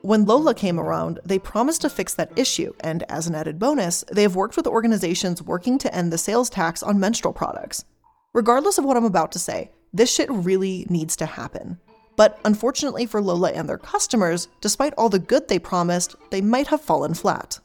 When 0.00 0.24
Lola 0.24 0.54
came 0.54 0.80
around, 0.80 1.20
they 1.26 1.38
promised 1.38 1.82
to 1.82 1.90
fix 1.90 2.14
that 2.14 2.36
issue, 2.36 2.72
and 2.80 3.04
as 3.10 3.26
an 3.26 3.34
added 3.34 3.58
bonus, 3.58 4.02
they 4.10 4.22
have 4.22 4.34
worked 4.34 4.56
with 4.56 4.66
organizations 4.66 5.42
working 5.42 5.76
to 5.78 5.94
end 5.94 6.10
the 6.10 6.18
sales 6.18 6.48
tax 6.48 6.82
on 6.82 6.98
menstrual 6.98 7.34
products. 7.34 7.84
Regardless 8.32 8.78
of 8.78 8.84
what 8.86 8.96
I'm 8.96 9.04
about 9.04 9.30
to 9.32 9.38
say, 9.38 9.70
this 9.92 10.12
shit 10.12 10.30
really 10.30 10.86
needs 10.88 11.16
to 11.16 11.26
happen. 11.26 11.78
But 12.16 12.38
unfortunately 12.44 13.06
for 13.06 13.20
Lola 13.20 13.52
and 13.52 13.68
their 13.68 13.78
customers, 13.78 14.48
despite 14.60 14.94
all 14.98 15.08
the 15.08 15.18
good 15.18 15.48
they 15.48 15.58
promised, 15.58 16.16
they 16.30 16.40
might 16.40 16.66
have 16.68 16.80
fallen 16.80 17.14
flat. 17.14 17.58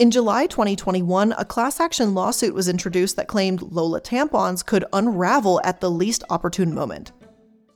In 0.00 0.10
July 0.10 0.46
2021, 0.46 1.32
a 1.38 1.44
class 1.44 1.78
action 1.78 2.14
lawsuit 2.14 2.52
was 2.52 2.68
introduced 2.68 3.14
that 3.16 3.28
claimed 3.28 3.62
Lola 3.62 4.00
tampons 4.00 4.66
could 4.66 4.84
unravel 4.92 5.60
at 5.62 5.80
the 5.80 5.90
least 5.90 6.24
opportune 6.30 6.74
moment. 6.74 7.12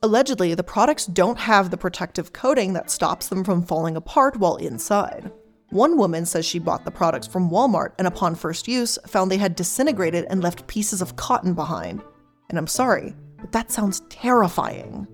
Allegedly, 0.03 0.53
the 0.53 0.63
products 0.63 1.05
don't 1.05 1.37
have 1.37 1.71
the 1.71 1.77
protective 1.77 2.33
coating 2.33 2.73
that 2.73 2.91
stops 2.91 3.29
them 3.29 3.43
from 3.43 3.63
falling 3.63 3.95
apart 3.95 4.37
while 4.37 4.57
inside. 4.57 5.31
One 5.69 5.97
woman 5.97 6.25
says 6.25 6.45
she 6.45 6.59
bought 6.59 6.83
the 6.83 6.91
products 6.91 7.27
from 7.27 7.49
Walmart 7.49 7.93
and 7.97 8.07
upon 8.07 8.35
first 8.35 8.67
use 8.67 8.97
found 9.07 9.29
they 9.29 9.37
had 9.37 9.55
disintegrated 9.55 10.25
and 10.29 10.41
left 10.41 10.67
pieces 10.67 11.01
of 11.01 11.15
cotton 11.15 11.53
behind. 11.53 12.01
And 12.49 12.57
I'm 12.57 12.67
sorry, 12.67 13.15
but 13.39 13.51
that 13.51 13.71
sounds 13.71 14.01
terrifying. 14.09 15.07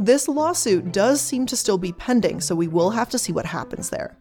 This 0.00 0.28
lawsuit 0.28 0.92
does 0.92 1.20
seem 1.20 1.44
to 1.44 1.54
still 1.54 1.76
be 1.76 1.92
pending, 1.92 2.40
so 2.40 2.54
we 2.54 2.68
will 2.68 2.88
have 2.88 3.10
to 3.10 3.18
see 3.18 3.34
what 3.34 3.44
happens 3.44 3.90
there. 3.90 4.16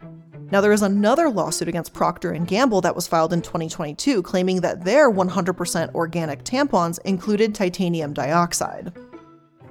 Now 0.51 0.59
there 0.59 0.73
is 0.73 0.81
another 0.81 1.29
lawsuit 1.29 1.69
against 1.69 1.93
Procter 1.93 2.33
& 2.33 2.45
Gamble 2.45 2.81
that 2.81 2.97
was 2.97 3.07
filed 3.07 3.31
in 3.31 3.41
2022 3.41 4.21
claiming 4.21 4.59
that 4.59 4.83
their 4.83 5.09
100% 5.09 5.95
organic 5.95 6.43
tampons 6.43 6.99
included 7.05 7.55
titanium 7.55 8.11
dioxide. 8.13 8.91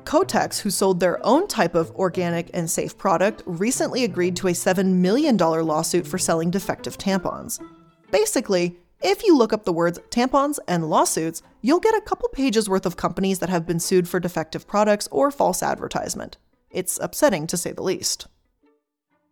Kotex, 0.05 0.59
who 0.59 0.71
sold 0.71 0.99
their 0.99 1.25
own 1.27 1.47
type 1.47 1.75
of 1.75 1.91
organic 1.91 2.49
and 2.55 2.71
safe 2.71 2.97
product, 2.97 3.43
recently 3.45 4.05
agreed 4.05 4.35
to 4.37 4.49
a 4.49 4.53
$7 4.53 4.87
million 4.87 5.37
lawsuit 5.37 6.07
for 6.07 6.17
selling 6.17 6.51
defective 6.51 6.97
tampons. 6.97 7.63
Basically, 8.11 8.79
if 9.03 9.23
you 9.25 9.37
look 9.37 9.53
up 9.53 9.65
the 9.65 9.75
words 9.75 9.99
tampons 10.09 10.59
and 10.69 10.89
lawsuits, 10.89 11.43
you'll 11.61 11.81
get 11.81 11.95
a 11.95 12.01
couple 12.01 12.29
pages 12.29 12.69
worth 12.69 12.87
of 12.87 12.97
companies 12.97 13.39
that 13.39 13.49
have 13.49 13.67
been 13.67 13.81
sued 13.81 14.09
for 14.09 14.21
defective 14.21 14.67
products 14.67 15.09
or 15.11 15.31
false 15.31 15.63
advertisement. 15.63 16.37
It's 16.71 16.99
upsetting 17.01 17.47
to 17.49 17.57
say 17.57 17.73
the 17.73 17.83
least. 17.83 18.27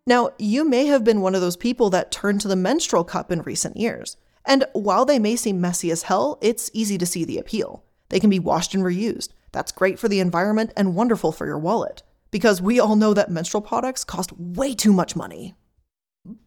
Now, 0.06 0.30
you 0.38 0.64
may 0.64 0.86
have 0.86 1.02
been 1.04 1.20
one 1.20 1.34
of 1.34 1.40
those 1.40 1.56
people 1.56 1.90
that 1.90 2.12
turned 2.12 2.40
to 2.42 2.48
the 2.48 2.56
menstrual 2.56 3.04
cup 3.04 3.32
in 3.32 3.42
recent 3.42 3.76
years. 3.76 4.16
And 4.44 4.64
while 4.72 5.04
they 5.04 5.18
may 5.18 5.34
seem 5.34 5.60
messy 5.60 5.90
as 5.90 6.04
hell, 6.04 6.38
it's 6.40 6.70
easy 6.72 6.96
to 6.98 7.06
see 7.06 7.24
the 7.24 7.38
appeal. 7.38 7.82
They 8.08 8.20
can 8.20 8.30
be 8.30 8.38
washed 8.38 8.74
and 8.74 8.84
reused. 8.84 9.30
That's 9.50 9.72
great 9.72 9.98
for 9.98 10.06
the 10.06 10.20
environment 10.20 10.72
and 10.76 10.94
wonderful 10.94 11.32
for 11.32 11.46
your 11.46 11.58
wallet, 11.58 12.04
because 12.30 12.62
we 12.62 12.78
all 12.78 12.94
know 12.94 13.14
that 13.14 13.30
menstrual 13.30 13.62
products 13.62 14.04
cost 14.04 14.32
way 14.38 14.74
too 14.74 14.92
much 14.92 15.16
money. 15.16 15.56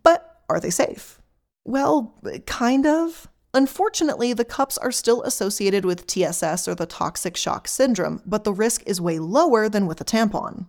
But 0.03 0.41
are 0.47 0.61
they 0.61 0.69
safe? 0.69 1.19
Well, 1.65 2.17
kind 2.45 2.85
of. 2.85 3.27
Unfortunately, 3.53 4.31
the 4.33 4.45
cups 4.45 4.77
are 4.77 4.91
still 4.91 5.23
associated 5.23 5.83
with 5.83 6.05
TSS 6.05 6.67
or 6.67 6.75
the 6.75 6.85
toxic 6.85 7.35
shock 7.35 7.67
syndrome, 7.67 8.21
but 8.25 8.43
the 8.43 8.53
risk 8.53 8.83
is 8.85 9.01
way 9.01 9.17
lower 9.17 9.67
than 9.67 9.87
with 9.87 9.99
a 9.99 10.05
tampon. 10.05 10.67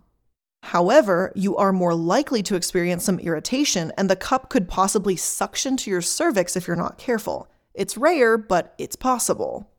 However, 0.63 1.31
you 1.35 1.55
are 1.57 1.73
more 1.73 1.93
likely 1.93 2.41
to 2.43 2.55
experience 2.55 3.03
some 3.03 3.19
irritation, 3.19 3.91
and 3.97 4.09
the 4.09 4.15
cup 4.15 4.49
could 4.49 4.67
possibly 4.67 5.15
suction 5.15 5.77
to 5.77 5.91
your 5.91 6.01
cervix 6.01 6.55
if 6.55 6.67
you're 6.67 6.75
not 6.75 6.97
careful. 6.97 7.47
It's 7.73 7.97
rare, 7.97 8.37
but 8.37 8.73
it's 8.77 8.95
possible. 8.95 9.69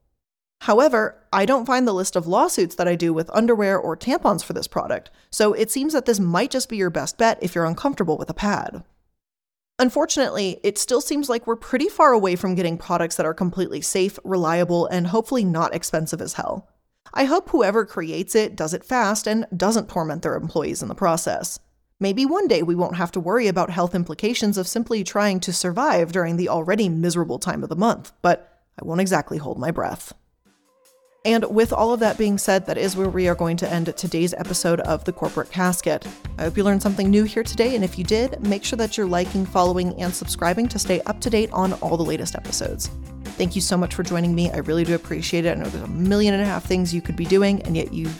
However, 0.62 1.17
I 1.33 1.45
don't 1.45 1.67
find 1.67 1.88
the 1.88 1.93
list 1.93 2.15
of 2.15 2.29
lawsuits 2.29 2.77
that 2.77 2.87
I 2.87 2.95
do 2.95 3.12
with 3.12 3.31
underwear 3.35 3.77
or 3.77 3.97
tampons 3.97 4.45
for 4.45 4.53
this 4.53 4.69
product, 4.69 5.11
so 5.29 5.55
it 5.55 5.73
seems 5.73 5.93
that 5.93 6.07
this 6.07 6.21
might 6.21 6.53
just 6.53 6.69
be 6.69 6.77
your 6.77 6.91
best 6.91 7.19
bet 7.19 7.38
if 7.43 7.55
you're 7.55 7.65
uncomfortable 7.65 8.17
with 8.17 8.31
a 8.31 8.35
pad. 8.35 8.85
Unfortunately, 9.78 10.61
it 10.62 10.78
still 10.78 11.00
seems 11.00 11.28
like 11.28 11.46
we're 11.46 11.56
pretty 11.56 11.88
far 11.88 12.12
away 12.12 12.37
from 12.37 12.54
getting 12.54 12.78
products 12.78 13.16
that 13.16 13.26
are 13.26 13.35
completely 13.35 13.80
safe, 13.80 14.18
reliable, 14.22 14.87
and 14.87 15.08
hopefully 15.08 15.44
not 15.44 15.74
expensive 15.74 16.20
as 16.20 16.35
hell. 16.35 16.68
I 17.14 17.24
hope 17.24 17.50
whoever 17.50 17.85
creates 17.85 18.35
it 18.35 18.56
does 18.56 18.74
it 18.74 18.85
fast 18.85 19.26
and 19.26 19.46
doesn't 19.56 19.88
torment 19.88 20.22
their 20.22 20.37
employees 20.37 20.82
in 20.82 20.88
the 20.88 20.94
process. 20.94 21.58
Maybe 22.00 22.26
one 22.26 22.48
day 22.48 22.62
we 22.62 22.74
won't 22.74 22.96
have 22.96 23.12
to 23.12 23.20
worry 23.20 23.46
about 23.46 23.70
health 23.70 23.94
implications 23.94 24.58
of 24.58 24.66
simply 24.66 25.04
trying 25.04 25.40
to 25.40 25.52
survive 25.52 26.11
during 26.12 26.37
the 26.37 26.48
already 26.48 26.88
miserable 26.88 27.38
time 27.38 27.62
of 27.62 27.68
the 27.68 27.76
month, 27.76 28.12
but 28.22 28.61
I 28.80 28.85
won't 28.85 29.00
exactly 29.00 29.38
hold 29.38 29.58
my 29.58 29.70
breath. 29.70 30.12
And 31.24 31.44
with 31.54 31.72
all 31.72 31.92
of 31.92 32.00
that 32.00 32.18
being 32.18 32.37
said, 32.37 32.66
that 32.66 32.76
is 32.76 32.96
where 32.96 33.08
we 33.08 33.28
are 33.28 33.37
going 33.37 33.56
to 33.58 33.72
end 33.72 33.94
today's 33.96 34.35
episode 34.35 34.80
of 34.80 35.04
The 35.04 35.12
Corporate 35.12 35.50
Casket. 35.50 36.04
I 36.37 36.42
hope 36.42 36.56
you 36.56 36.64
learned 36.64 36.82
something 36.82 37.08
new 37.08 37.22
here 37.22 37.44
today, 37.44 37.76
and 37.76 37.85
if 37.85 37.96
you 37.96 38.02
did, 38.02 38.44
make 38.44 38.64
sure 38.64 38.76
that 38.78 38.96
you're 38.96 39.06
liking, 39.06 39.46
following, 39.46 39.94
and 40.00 40.12
subscribing 40.12 40.66
to 40.68 40.80
stay 40.80 41.00
up 41.02 41.20
to 41.20 41.30
date 41.30 41.52
on 41.52 41.74
all 41.74 41.96
the 41.96 42.02
latest 42.02 42.35
episodes. 42.35 42.90
Thank 43.24 43.54
you 43.54 43.61
so 43.61 43.76
much 43.76 43.94
for 43.94 44.02
joining 44.02 44.35
me. 44.35 44.50
I 44.50 44.58
really 44.58 44.85
do 44.85 44.96
appreciate 44.96 45.44
it. 45.44 45.52
I 45.52 45.54
know 45.54 45.66
there's 45.66 45.85
a 45.85 45.88
million 45.88 46.35
and 46.35 46.42
a 46.42 46.46
half 46.46 46.64
things 46.64 46.92
you 46.92 47.00
could 47.00 47.16
be 47.16 47.24
doing, 47.24 47.62
and 47.62 47.76
yet 47.76 47.92
you, 47.92 48.11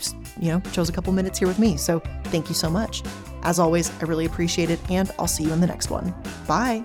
you 0.41 0.53
know, 0.53 0.61
chose 0.73 0.89
a 0.89 0.93
couple 0.93 1.13
minutes 1.13 1.41
here 1.41 1.49
with 1.49 1.59
me. 1.59 1.77
So 1.77 1.99
thank 2.27 2.49
you 2.49 2.55
so 2.55 2.71
much. 2.71 3.03
As 3.43 3.59
always, 3.59 3.91
I 4.01 4.05
really 4.05 4.27
appreciate 4.27 4.71
it, 4.71 4.79
and 4.89 5.11
I'll 5.19 5.27
see 5.27 5.43
you 5.43 5.53
in 5.53 5.61
the 5.61 5.67
next 5.67 5.91
one. 5.91 6.15
Bye. 6.47 6.85